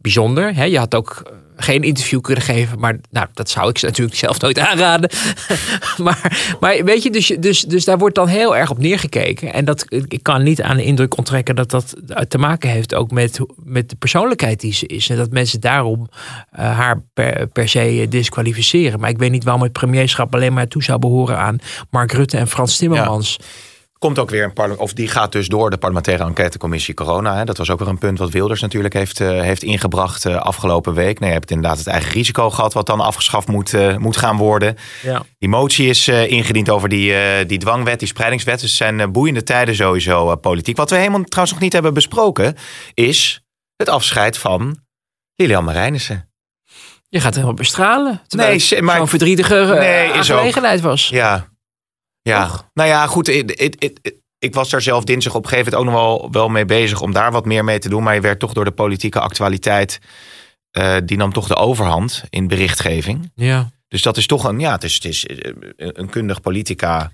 [0.00, 0.54] bijzonder.
[0.54, 0.64] Hè?
[0.64, 2.78] Je had ook eh, geen interview kunnen geven.
[2.78, 5.10] Maar nou, dat zou ik ze natuurlijk zelf nooit aanraden.
[6.04, 9.52] maar, maar weet je, dus, dus, dus daar wordt dan heel erg op neergekeken.
[9.52, 11.94] En dat, ik kan niet aan de indruk onttrekken dat dat
[12.28, 15.08] te maken heeft ook met, met de persoonlijkheid die ze is.
[15.08, 16.08] En dat mensen daarom
[16.50, 19.00] eh, haar per, per se disqualificeren.
[19.00, 21.58] Maar ik weet niet waarom het premierschap alleen maar toe zou behoren aan
[21.90, 23.38] Mark Rutte en Frans Timmermans.
[24.00, 27.36] Komt ook weer een parlement, of die gaat dus door de parlementaire enquêtecommissie corona.
[27.36, 27.44] Hè.
[27.44, 30.94] Dat was ook weer een punt wat Wilders natuurlijk heeft, eh, heeft ingebracht eh, afgelopen
[30.94, 31.18] week.
[31.18, 34.36] Nee, je hebt inderdaad het eigen risico gehad wat dan afgeschaft moet, eh, moet gaan
[34.36, 34.76] worden.
[35.02, 35.22] Ja.
[35.38, 37.14] Die motie is ingediend over die,
[37.46, 38.60] die dwangwet, die spreidingswet.
[38.60, 40.76] Dus het zijn boeiende tijden sowieso politiek.
[40.76, 42.56] Wat we helemaal trouwens nog niet hebben besproken
[42.94, 43.40] is
[43.76, 44.78] het afscheid van
[45.34, 46.30] Lilian Marijnissen.
[47.08, 48.22] Je gaat helemaal bestralen.
[48.26, 51.08] Terwijl Nee, maar- zo'n verdrietige Nee, is ook- aangelegenheid was.
[51.08, 51.48] Ja.
[52.30, 52.46] Ja.
[52.46, 52.68] Toch?
[52.74, 53.28] Nou ja, goed.
[54.38, 57.00] Ik, was daar zelf dinsdag op een gegeven moment ook nog wel, wel mee bezig
[57.00, 58.02] om daar wat meer mee te doen.
[58.02, 59.98] Maar je werd toch door de politieke actualiteit,
[60.70, 63.30] eh, die nam toch de overhand in berichtgeving.
[63.34, 63.70] Ja.
[63.88, 67.12] Dus dat is toch een, ja, het is, het is eh, een kundig politica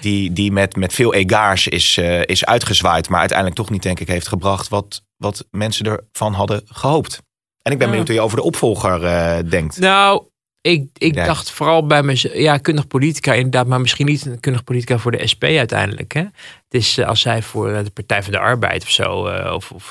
[0.00, 3.08] die, die met, met veel egaars is, eh, is uitgezwaaid.
[3.08, 7.22] Maar uiteindelijk toch niet, denk ik, heeft gebracht wat, wat mensen ervan hadden gehoopt.
[7.62, 7.92] En ik ben Ja.
[7.92, 9.78] benieuwd hoe je over de opvolger denkt.
[9.78, 10.22] Nou,
[10.62, 11.24] ik, ik Ja.
[11.26, 15.10] dacht vooral bij mezelf, ja, kundig politica inderdaad, maar misschien niet een kundig politica voor
[15.10, 16.12] de SP uiteindelijk.
[16.12, 16.20] Hè?
[16.20, 16.34] Het
[16.80, 19.72] is eh, als zij voor eh, de Partij van de Arbeid of zo, eh, of,
[19.72, 19.90] of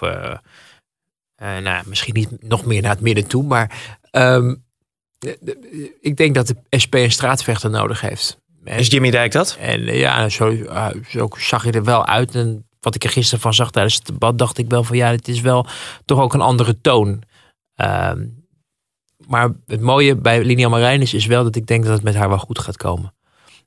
[1.61, 4.55] nou, misschien niet nog meer naar het midden toe, maar ehm,
[6.01, 8.39] ik denk dat de SP een straatvechter nodig heeft.
[8.63, 9.57] En- Is Jimmy Dijk dat?
[9.59, 10.55] En ja, zo,
[11.09, 12.35] zo zag je er wel uit.
[12.35, 15.09] En wat ik er gisteren van zag tijdens het debat, dacht ik wel van ja,
[15.11, 15.65] het is wel
[16.05, 17.23] toch ook een andere toon.
[17.75, 18.25] Ehm,
[19.27, 22.29] maar het mooie bij Lilian Marijnis is wel dat ik denk dat het met haar
[22.29, 23.13] wel goed gaat komen.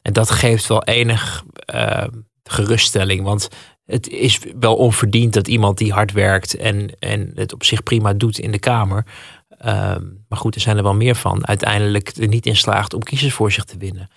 [0.03, 2.05] En dat geeft wel enig eh,
[2.43, 3.23] geruststelling.
[3.23, 3.49] Want
[3.87, 8.13] het is wel onverdiend dat iemand die hard werkt en, en het op zich prima
[8.13, 9.07] doet in de Kamer.
[9.59, 13.03] ehm, maar goed, er zijn er wel meer van, uiteindelijk er niet in slaagt om
[13.03, 14.09] kiezers voor zich te winnen.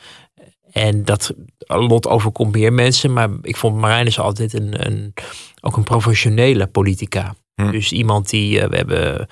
[0.72, 1.34] En dat
[1.68, 5.14] lot overkomt meer mensen, maar ik vond Marijnis altijd een, een,
[5.62, 7.36] ook een professionele politica.
[7.56, 7.72] Hm.
[7.72, 9.28] Dus iemand die, eh, we hebben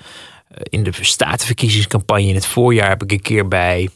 [0.62, 3.88] in de statenverkiezingscampagne in het voorjaar heb ik een keer bij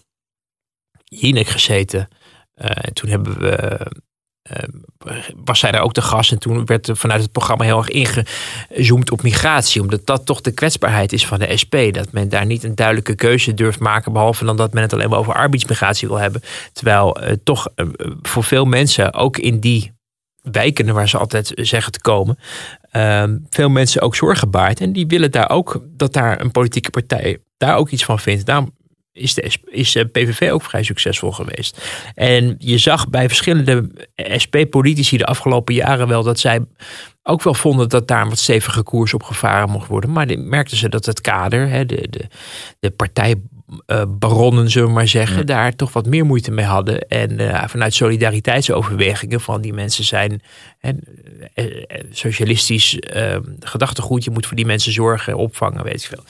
[1.05, 2.09] Jinek gezeten.
[2.55, 3.79] Eh, en toen hebben we,
[4.43, 4.69] eh,
[5.45, 6.33] was zij daar ook de gast.
[6.33, 9.81] En toen werd er vanuit het programma heel erg ingezoomd op migratie.
[9.81, 11.75] Omdat dat toch de kwetsbaarheid is van de SP.
[11.91, 14.13] Dat men daar niet een duidelijke keuze durft maken.
[14.13, 16.43] Behalve dan dat men het alleen maar over arbeidsmigratie wil hebben.
[16.73, 17.87] Terwijl eh, toch eh,
[18.23, 19.93] voor veel mensen, ook in die
[20.43, 22.39] wijken waar ze altijd zeggen te komen.
[22.91, 24.80] Ehm, veel mensen ook zorgen baart.
[24.80, 28.47] En die willen daar ook dat daar een politieke partij daar ook iets van vindt.
[28.47, 28.70] Daarom
[29.12, 31.80] is de is de PVV ook vrij succesvol geweest.
[32.14, 36.64] En je zag bij verschillende SP-politici de afgelopen jaren wel dat zij
[37.22, 40.12] ook wel vonden dat daar een wat stevige koers op gevaren mocht worden.
[40.12, 42.26] Maar merkten ze dat het kader, hè, de, de,
[42.78, 42.91] de
[43.87, 47.09] partijbaronnen, zullen we maar zeggen, daar toch wat meer moeite mee hadden.
[47.09, 50.43] En eh, vanuit solidariteitsoverwegingen van die mensen zijn
[51.55, 51.64] eh,
[52.11, 54.25] socialistisch eh, gedachtegoed.
[54.25, 56.25] Je moet voor die mensen zorgen, opvangen, weet ik veel.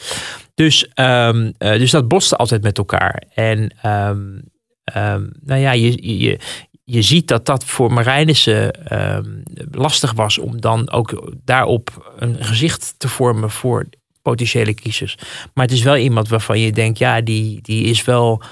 [0.55, 3.23] Dus, ehm, eh, dus dat botste altijd met elkaar.
[3.35, 4.41] En ehm,
[4.85, 6.39] ehm, nou ja, je, je,
[6.85, 12.95] je ziet dat dat voor Marijnissen ehm, lastig was om dan ook daarop een gezicht
[12.99, 13.89] te vormen voor
[14.23, 15.15] potentiële kiezers.
[15.55, 18.43] Maar het is wel iemand waarvan je denkt, ja, die, die is wel.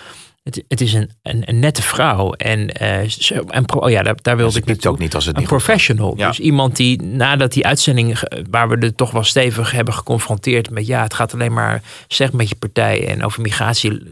[0.42, 2.32] Het, het is een, een, een nette vrouw.
[2.32, 4.90] En, eh, zo- en pro- oh ja, daar, daar wilde ik naartoe.
[4.90, 6.14] ook niet als het Een niet professional.
[6.16, 6.28] Ja.
[6.28, 10.70] Dus iemand die nadat die uitzending, ge- waar we er toch wel stevig hebben geconfronteerd
[10.70, 14.02] met, ja, het gaat alleen maar slecht met je partij en over migratie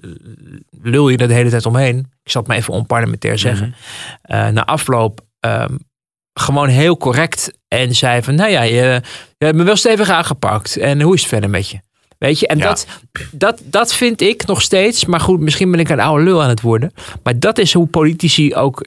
[0.83, 1.99] lul je er de hele tijd omheen.
[2.23, 3.75] Ik zal het maar even onparlementair zeggen.
[4.23, 5.75] Eh, na afloop ehm,
[6.41, 9.03] gewoon heel correct en zei van, nou ja, je,
[9.39, 10.77] je hebt me wel stevig aangepakt.
[10.77, 11.79] En hoe is het verder met je?
[12.19, 12.65] Weet je, en Ja.
[12.65, 12.87] dat,
[13.33, 16.49] dat, dat vind ik nog steeds, maar goed, misschien ben ik een oude lul aan
[16.49, 16.93] het worden.
[17.23, 18.87] Maar dat is hoe politici ook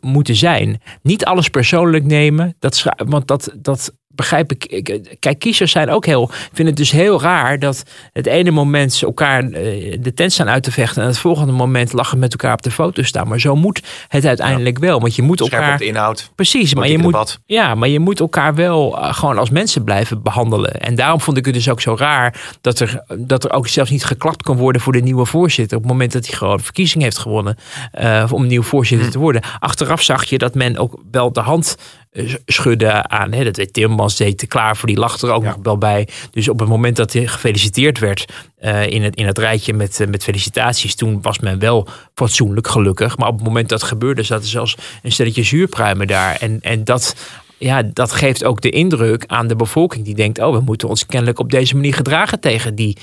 [0.00, 0.80] moeten zijn.
[1.02, 4.90] Niet alles persoonlijk nemen, dat, want dat, dat begrijp ik.
[5.18, 9.06] Kijk, kiezers zijn ook heel, vinden het dus heel raar dat het ene moment ze
[9.06, 12.52] elkaar eh, de tent staan uit te vechten en het volgende moment lachen met elkaar
[12.52, 13.28] op de foto staan.
[13.28, 15.72] Maar zo moet het uiteindelijk wel, want je moet Scherp elkaar.
[15.72, 16.30] op de inhoud.
[16.34, 17.38] Precies, maar je, moet, debat.
[17.46, 20.80] ja, maar je moet elkaar wel eh, gewoon als mensen blijven behandelen.
[20.80, 23.90] En daarom vond ik het dus ook zo raar dat er, dat er ook zelfs
[23.90, 25.76] niet geklapt kan worden voor de nieuwe voorzitter.
[25.76, 27.56] Op het moment dat hij gewoon verkiezing heeft gewonnen
[27.92, 29.12] eh, om nieuw voorzitter Hm.
[29.12, 29.42] te worden.
[29.58, 31.76] Achteraf zag je dat men ook wel de hand
[32.18, 33.32] eh, schudde aan.
[33.32, 35.48] Hè, dat deed Timmermans deed te klaar voor, die lag er ook Ja.
[35.48, 36.08] nog wel bij.
[36.30, 38.24] Dus op het moment dat hij gefeliciteerd werd
[38.58, 42.68] eh, in, het, in het rijtje met, eh, met felicitaties, toen was men wel fatsoenlijk
[42.68, 43.16] gelukkig.
[43.18, 46.36] Maar op het moment dat het gebeurde, zaten zelfs een stelletje zuurpruimen daar.
[46.40, 47.14] En, en dat,
[47.58, 51.06] ja, dat geeft ook de indruk aan de bevolking die denkt: oh, we moeten ons
[51.06, 52.96] kennelijk op deze manier gedragen tegen die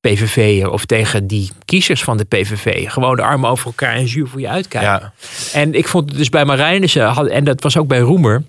[0.00, 2.88] PVV'er of tegen die kiezers van de PVV.
[2.90, 4.90] Gewoon de armen over elkaar en zuur voor je uitkijken.
[4.90, 5.12] Ja.
[5.52, 8.42] En ik vond het dus bij Marijnissen, en dat was ook bij Roemer.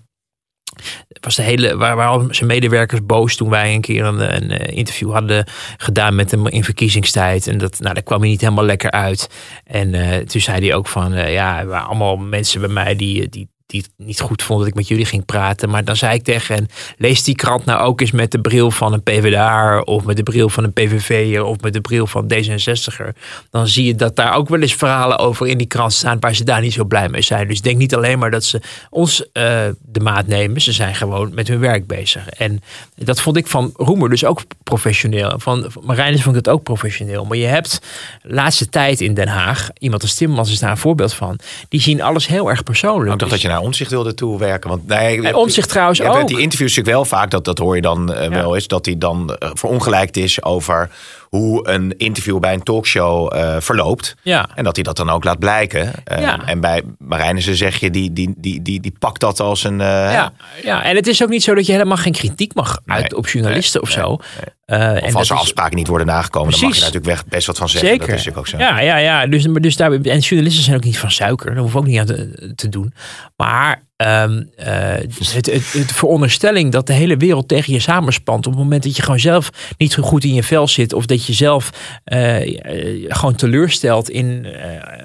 [1.22, 4.78] Was de hele, waar, waar zijn medewerkers boos toen wij een keer een, een eh,
[4.78, 5.48] interview hadden
[5.78, 7.48] gedaan met hem in verkiezingstijd.
[7.48, 9.30] En dat, nou, daar kwam hij niet helemaal lekker uit.
[9.64, 12.96] En eh, toen zei hij ook van, eh, ja, er waren allemaal mensen bij mij
[12.96, 15.70] die, die, die het niet goed vonden dat ik met jullie ging praten.
[15.70, 18.72] Maar dan zei ik tegen hen, lees die krant nou ook eens met de bril
[18.72, 22.32] van een PvdA of met de bril van een PVV'er of met de bril van
[22.34, 23.18] D66er.
[23.50, 26.36] Dan zie je dat daar ook wel eens verhalen over in die krant staan waar
[26.36, 27.48] ze daar niet zo blij mee zijn.
[27.48, 30.62] Dus denk niet alleen maar dat ze ons eh, de maat nemen.
[30.62, 32.30] Ze zijn gewoon met hun werk bezig.
[32.30, 32.62] En
[32.96, 35.34] dat vond ik van Roemer dus ook professioneel.
[35.40, 37.26] Van Marijnus vond ik het ook professioneel.
[37.26, 37.82] Maar je hebt
[38.22, 41.40] laatste tijd in Den Haag, iemand als Timmermans is daar een voorbeeld van.
[41.70, 43.12] Die zien alles heel erg persoonlijk.
[43.14, 44.70] Ik dacht dat je naar omzicht wilde toewerken.
[44.70, 46.28] Want, nee, En Omtzigt trouwens ja, met ook.
[46.28, 48.98] Die interviews natuurlijk wel vaak, dat, dat hoor je dan eh, wel eens, dat hij
[48.98, 50.90] dan eh, verongelijkt is over
[51.38, 54.16] hoe een interview bij een talkshow eh, verloopt.
[54.22, 54.50] Ja.
[54.56, 55.92] En dat hij dat dan ook laat blijken.
[56.04, 56.46] Eh, Ja.
[56.46, 59.82] En bij Marijnissen zeg je, die, die, die, die, die pakt dat als een...
[59.82, 62.80] eh, Ja, ja, en het is ook niet zo dat je helemaal geen kritiek mag
[62.86, 64.06] uit Nee, op journalisten of zo.
[64.08, 64.22] Of
[64.66, 67.48] en als dat er afspraken niet worden nagekomen, dan mag je daar natuurlijk weg, best
[67.48, 67.90] wat van zeggen.
[67.90, 68.08] Zeker.
[68.08, 68.76] Dat is natuurlijk ook zo.
[68.76, 69.28] Ja, ja, ja.
[69.28, 71.46] Dus, maar dus daar, en journalisten zijn ook niet van suiker.
[71.50, 72.94] Daar hoeven we ook niet aan te, te doen.
[73.36, 74.94] Maar eh,
[75.34, 78.46] het, het, het veronderstelling dat de hele wereld tegen je samenspant.
[78.48, 80.94] op het moment dat je gewoon zelf niet zo goed in je vel zit.
[80.94, 81.70] of dat je zelf
[82.04, 84.48] eh, eh, gewoon teleurstelt in.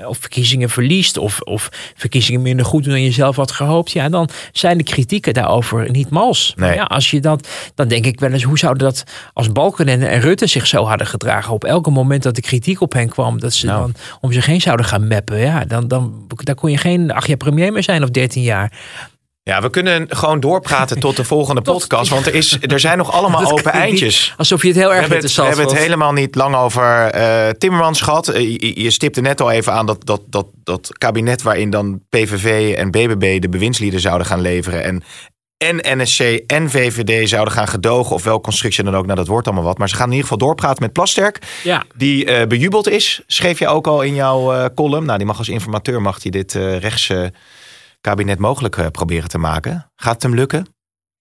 [0.06, 1.16] of verkiezingen verliest.
[1.16, 3.90] Of, of verkiezingen minder goed doen dan je zelf had gehoopt.
[3.90, 6.52] Ja, dan zijn de kritieken daarover niet mals.
[6.56, 6.76] Maar Nee.
[6.76, 7.48] Ja, als je dat.
[7.74, 8.42] dan denk ik wel eens.
[8.42, 9.04] hoe zouden dat.
[9.32, 11.52] als Balkenende en Rutte zich zo hadden gedragen.
[11.52, 13.40] op elke moment dat de kritiek op hen kwam.
[13.40, 13.80] dat ze Nou.
[13.80, 15.38] dan om zich heen zouden gaan meppen.
[15.38, 18.72] Ja, dan, dan, dan kon je geen acht jaar premier meer zijn of dertien jaar.
[19.48, 22.10] Ja, we kunnen gewoon doorpraten tot de volgende podcast.
[22.10, 24.34] Want er, is, er zijn nog allemaal Dat open niet eindjes.
[24.36, 26.56] Alsof je het heel We erg hebben, het, we interessant hebben het helemaal niet lang
[26.56, 28.28] over eh, Timmermans gehad.
[28.28, 32.00] Eh, je, je stipte net al even aan dat, dat, dat, dat kabinet waarin dan
[32.08, 34.84] PVV en BBB de bewindslieden zouden gaan leveren.
[34.84, 35.02] En,
[35.56, 38.14] en NSC en VVD zouden gaan gedogen.
[38.14, 39.04] Of welke constructie dan ook.
[39.04, 39.78] Nou, dat wordt allemaal wat.
[39.78, 41.38] Maar ze gaan in ieder geval doorpraten met Plasterk.
[41.62, 43.20] Ja, Die eh, bejubeld is.
[43.26, 45.04] Schreef je ook al in jouw column.
[45.06, 47.32] Nou, die mag als informateur mag die dit rechtse
[48.00, 49.90] kabinet mogelijk eh, proberen te maken.
[49.96, 50.66] Gaat het hem lukken?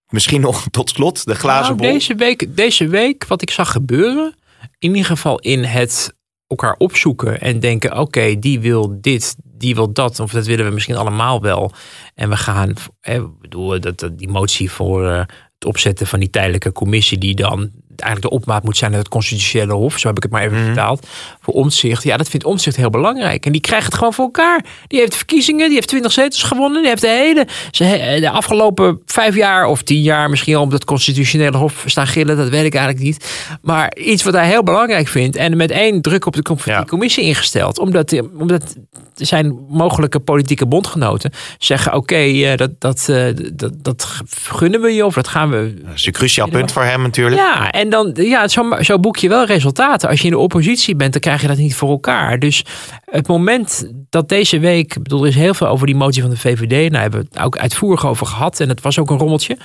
[0.09, 1.91] Misschien nog tot slot de glazen Nou, bol.
[1.91, 4.35] deze, week, deze week, wat ik zag gebeuren,
[4.79, 6.15] in ieder geval in het
[6.47, 10.71] elkaar opzoeken en denken: oké, die wil dit, die wil dat, of dat willen we
[10.71, 11.71] misschien allemaal wel.
[12.13, 15.17] En we gaan, eh, bedoel, dat, dat, die motie voor eh,
[15.53, 17.71] het opzetten van die tijdelijke commissie, die dan
[18.01, 20.55] eigenlijk de opmaat moet zijn naar het constitutionele hof, zo heb ik het maar even
[20.57, 20.65] Mhm.
[20.65, 21.07] vertaald,
[21.41, 22.03] voor omzicht.
[22.03, 23.45] Ja, dat vindt omzicht heel belangrijk.
[23.45, 24.65] En die krijgt het gewoon voor elkaar.
[24.87, 29.35] Die heeft verkiezingen, die heeft 20 zetels gewonnen, die heeft de hele, de afgelopen vijf
[29.35, 32.75] jaar of tien jaar misschien al op het constitutionele hof staan gillen, dat weet ik
[32.75, 33.25] eigenlijk niet.
[33.61, 36.83] Maar iets wat hij heel belangrijk vindt en met één druk op de Ja.
[36.83, 38.75] commissie ingesteld, omdat, omdat
[39.15, 45.05] zijn mogelijke politieke bondgenoten zeggen: oké, eh, dat, dat, eh, dat, dat gunnen we je
[45.05, 47.41] of dat gaan we Dat is een cruciaal punt voor hem natuurlijk.
[47.41, 50.09] ja, en dan, ja, zo, zo boek je wel resultaten.
[50.09, 52.39] Als je in de oppositie bent, dan krijg je dat niet voor elkaar.
[52.39, 52.65] Dus
[53.05, 56.31] het moment dat deze week, ik bedoel, er is heel veel over die motie van
[56.31, 56.91] de VVD.
[56.91, 58.59] Nou, hebben we het ook uitvoerig over gehad.
[58.59, 59.57] En het was ook een rommeltje.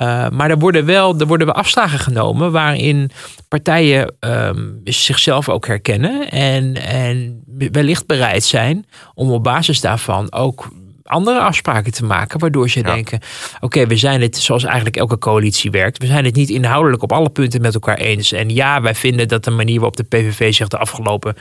[0.00, 3.10] Uh, maar er worden wel er worden wel afslagen genomen waarin
[3.48, 6.30] partijen um, zichzelf ook herkennen.
[6.30, 7.42] En, en
[7.72, 10.68] wellicht bereid zijn om op basis daarvan ook
[11.02, 12.38] andere afspraken te maken.
[12.38, 12.94] Waardoor ze ja.
[12.94, 13.20] denken:
[13.54, 15.98] oké, okay, we zijn het zoals eigenlijk elke coalitie werkt.
[15.98, 18.32] We zijn het niet inhoudelijk op alle punten met elkaar eens.
[18.32, 21.34] En ja, wij vinden dat de manier waarop de PVV zich de afgelopen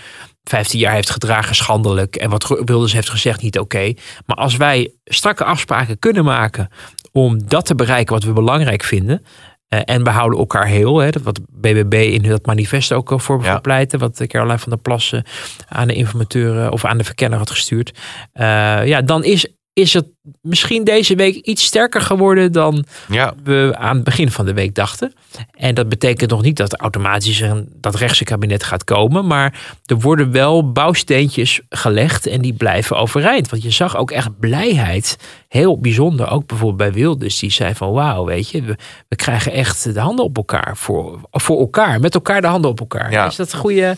[0.43, 2.15] 15 jaar heeft gedragen schandelijk.
[2.15, 3.77] En wat Wilders heeft gezegd niet oké.
[3.77, 3.97] Okay.
[4.25, 6.69] Maar als wij strakke afspraken kunnen maken
[7.11, 9.25] om dat te bereiken wat we belangrijk vinden.
[9.73, 10.99] Uh, en we houden elkaar heel.
[10.99, 13.59] Hè, wat BBB in dat manifest ook voor ja.
[13.59, 13.99] pleiten.
[13.99, 15.23] Wat Caroline van der Plassen
[15.67, 17.99] aan de informateur of aan de verkenner had gestuurd.
[18.33, 20.07] Ja, dan is, is het
[20.41, 23.33] misschien deze week iets sterker geworden dan ja.
[23.43, 25.13] we aan het begin van de week dachten.
[25.51, 29.27] En dat betekent nog niet dat automatisch een, dat rechtse kabinet gaat komen.
[29.27, 33.49] Maar er worden wel bouwsteentjes gelegd en die blijven overeind.
[33.49, 35.17] Want je zag ook echt blijheid.
[35.47, 36.29] Heel bijzonder.
[36.29, 37.39] Ook bijvoorbeeld bij Wilders.
[37.39, 38.61] Die zei van wauw, weet je.
[38.61, 38.75] We,
[39.07, 40.77] we krijgen echt de handen op elkaar.
[40.77, 41.99] Voor, voor elkaar.
[41.99, 43.11] Met elkaar de handen op elkaar.
[43.11, 43.25] Ja.
[43.25, 43.95] Is dat een goede...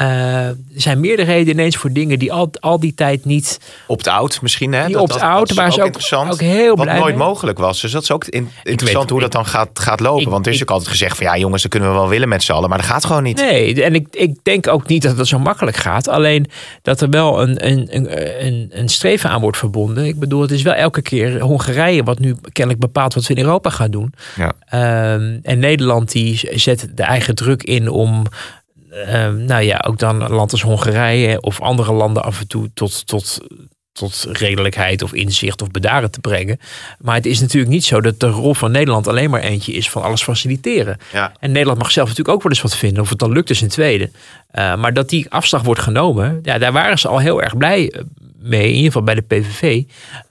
[0.00, 3.60] Uh, er zijn meerderheden ineens voor dingen die al, al die tijd niet...
[3.86, 4.86] Opt-out misschien, hè?
[4.86, 7.26] Die opt-out, waar ze ook, ook heel Wat blij nooit mee.
[7.26, 7.80] mogelijk was.
[7.80, 10.22] Dus dat is ook in, interessant weet, hoe dat dan gaat, gaat lopen.
[10.22, 12.08] ik, Want er is ik, ook altijd gezegd van ja jongens, dat kunnen we wel
[12.08, 12.68] willen met z'n allen.
[12.68, 13.36] Maar dat gaat gewoon niet.
[13.36, 16.08] Nee, en ik, ik denk ook niet dat het zo makkelijk gaat.
[16.08, 16.50] Alleen
[16.82, 17.96] dat er wel een, een,
[18.46, 20.04] een, een streven aan wordt verbonden.
[20.04, 23.44] Ik bedoel, het is wel elke keer Hongarije wat nu kennelijk bepaalt wat we in
[23.44, 24.14] Europa gaan doen.
[24.36, 24.52] Ja.
[25.14, 28.26] Um, en Nederland die zet de eigen druk in om
[29.08, 32.70] Um, nou ja, ook dan een land als Hongarije of andere landen af en toe
[32.74, 33.40] tot, tot,
[33.92, 36.60] tot redelijkheid of inzicht of bedaren te brengen.
[36.98, 39.90] Maar het is natuurlijk niet zo dat de rol van Nederland alleen maar eentje is
[39.90, 40.98] van alles faciliteren.
[41.12, 41.32] Ja.
[41.40, 43.02] En Nederland mag zelf natuurlijk ook wel eens wat vinden.
[43.02, 44.10] Of het dan lukt is een tweede.
[44.54, 48.04] Uh, maar dat die afslag wordt genomen, ja, daar waren ze al heel erg blij
[48.38, 48.68] mee.
[48.68, 49.82] In ieder geval bij de PVV.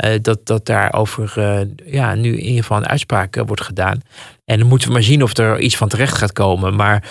[0.05, 1.59] Uh, dat, dat daarover uh,
[1.93, 4.01] ja, nu in ieder geval een uitspraak wordt gedaan.
[4.45, 6.75] En dan moeten we maar zien of er iets van terecht gaat komen.
[6.75, 7.03] Maar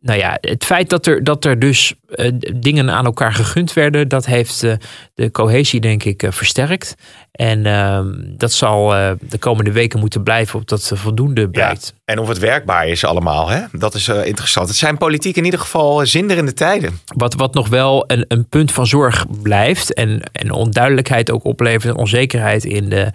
[0.00, 4.08] nou ja, het feit dat er, dat er dus uh, dingen aan elkaar gegund werden,
[4.08, 4.72] dat heeft uh,
[5.14, 6.94] de cohesie, denk ik, uh, versterkt.
[7.32, 8.88] En ehm, dat zal
[9.20, 11.92] de komende weken moeten blijven, op dat voldoende blijkt.
[11.94, 13.60] Ja, en of het werkbaar is allemaal, hè?
[13.72, 14.68] dat is interessant.
[14.68, 17.00] Het zijn politiek in ieder geval zinderende tijden.
[17.04, 21.94] Wat, wat nog wel een, een punt van zorg blijft en, en onduidelijkheid ook oplevert,
[21.94, 23.12] en onzekerheid in de,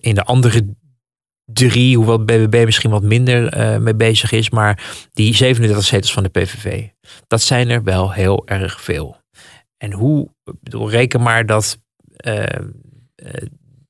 [0.00, 0.64] in de andere
[1.52, 6.22] drie, hoewel BBB misschien wat minder uh, mee bezig is, maar die 37 zetels van
[6.22, 6.86] de PVV,
[7.26, 9.16] dat zijn er wel heel erg veel.
[9.76, 10.28] En hoe,
[10.60, 11.78] bedoel, reken maar dat
[12.26, 12.44] uh,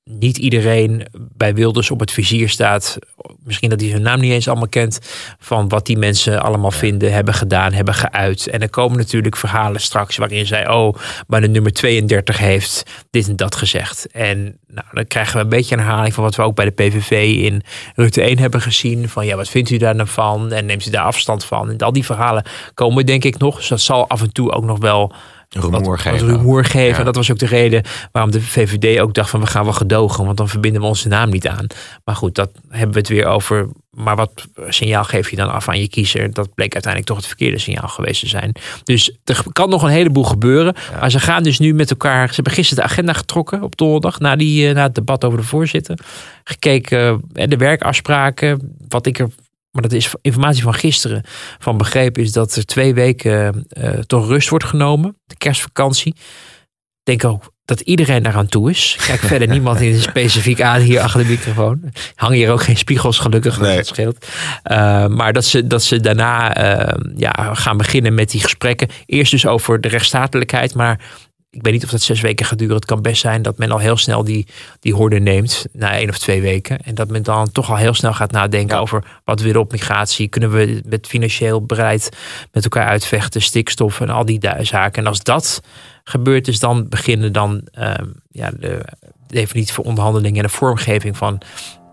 [0.04, 2.98] niet iedereen bij Wilders op het vizier staat.
[3.44, 4.98] Misschien dat hij zijn naam niet eens allemaal kent.
[5.38, 8.46] Van wat die mensen allemaal vinden, hebben gedaan, hebben geuit.
[8.46, 10.94] En er komen natuurlijk verhalen straks waarin zij, oh,
[11.26, 14.06] maar de nummer 32 heeft dit en dat gezegd.
[14.06, 16.70] En nou, dan krijgen we een beetje een herhaling van wat we ook bij de
[16.70, 17.62] PVV in
[17.94, 19.08] Rutte 1 hebben gezien.
[19.08, 20.52] Van ja, wat vindt u daar nou van?
[20.52, 21.70] En neemt u daar afstand van?
[21.70, 22.44] En al die verhalen
[22.74, 23.56] komen denk ik nog.
[23.56, 25.12] Dus dat zal af en toe ook nog wel
[25.52, 26.26] rumoer geven.
[26.26, 26.88] Rumoer geven.
[26.88, 26.98] Ja.
[26.98, 27.82] En dat was ook de reden
[28.12, 30.24] waarom de VVD ook dacht van we gaan wel gedogen.
[30.24, 31.66] Want dan verbinden we onze naam niet aan.
[32.04, 35.68] Maar goed, dat hebben we het weer over maar wat signaal geef je dan af
[35.68, 36.32] aan je kiezer?
[36.32, 38.52] Dat bleek uiteindelijk toch het verkeerde signaal geweest te zijn.
[38.84, 40.74] Dus er kan nog een heleboel gebeuren.
[41.00, 42.28] Maar ze gaan dus nu met elkaar.
[42.28, 44.18] Ze hebben gisteren de agenda getrokken op donderdag.
[44.18, 45.98] Na, die, eh, na het debat over de voorzitter.
[46.44, 48.76] Gekeken uh, de werkafspraken.
[48.88, 49.28] Wat ik er.
[49.72, 51.22] Maar dat is informatie van gisteren.
[51.58, 55.16] Van begrepen is dat er twee weken uh, toch rust wordt genomen.
[55.24, 56.14] De kerstvakantie.
[56.14, 58.96] Ik denk ook dat iedereen daaraan toe is.
[59.06, 61.92] Kijk verder niemand in specifiek aan hier achter de microfoon.
[62.14, 63.60] Hangen hier ook geen spiegels, gelukkig.
[63.60, 63.76] Nee.
[63.76, 64.26] Dat scheelt.
[64.70, 66.58] Uh, maar dat ze, dat ze daarna
[66.88, 68.88] uh, ja, gaan beginnen met die gesprekken.
[69.06, 70.74] Eerst dus over de rechtsstatelijkheid.
[70.74, 71.00] Maar
[71.52, 72.74] ik weet niet of dat zes weken gaat duren.
[72.74, 74.46] Het kan best zijn dat men al heel snel die,
[74.80, 75.66] die horde neemt.
[75.72, 76.78] Na één of twee weken.
[76.82, 78.82] En dat men dan toch al heel snel gaat nadenken ja.
[78.82, 80.28] over wat willen op migratie.
[80.28, 82.16] Kunnen we met financieel bereid
[82.52, 83.42] met elkaar uitvechten.
[83.42, 85.02] Stikstof en al die zaken.
[85.02, 85.62] En als dat
[86.04, 87.94] gebeurd is, dan beginnen dan uh,
[88.30, 88.84] ja, de
[89.26, 91.40] definitie voor onderhandelingen en de vormgeving van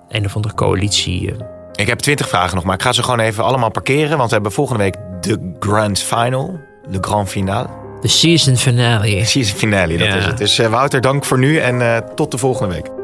[0.10, 1.34] een of andere coalitie.
[1.76, 4.18] Ik heb twintig vragen nog, maar ik ga ze gewoon even allemaal parkeren.
[4.18, 7.89] Want we hebben volgende week de grand final, de grand finale.
[8.02, 9.26] De season finale.
[9.26, 10.16] Season finale, dat ja.
[10.16, 10.38] is het.
[10.38, 12.99] Dus uh, Wouter, dank voor nu en uh, tot de volgende week.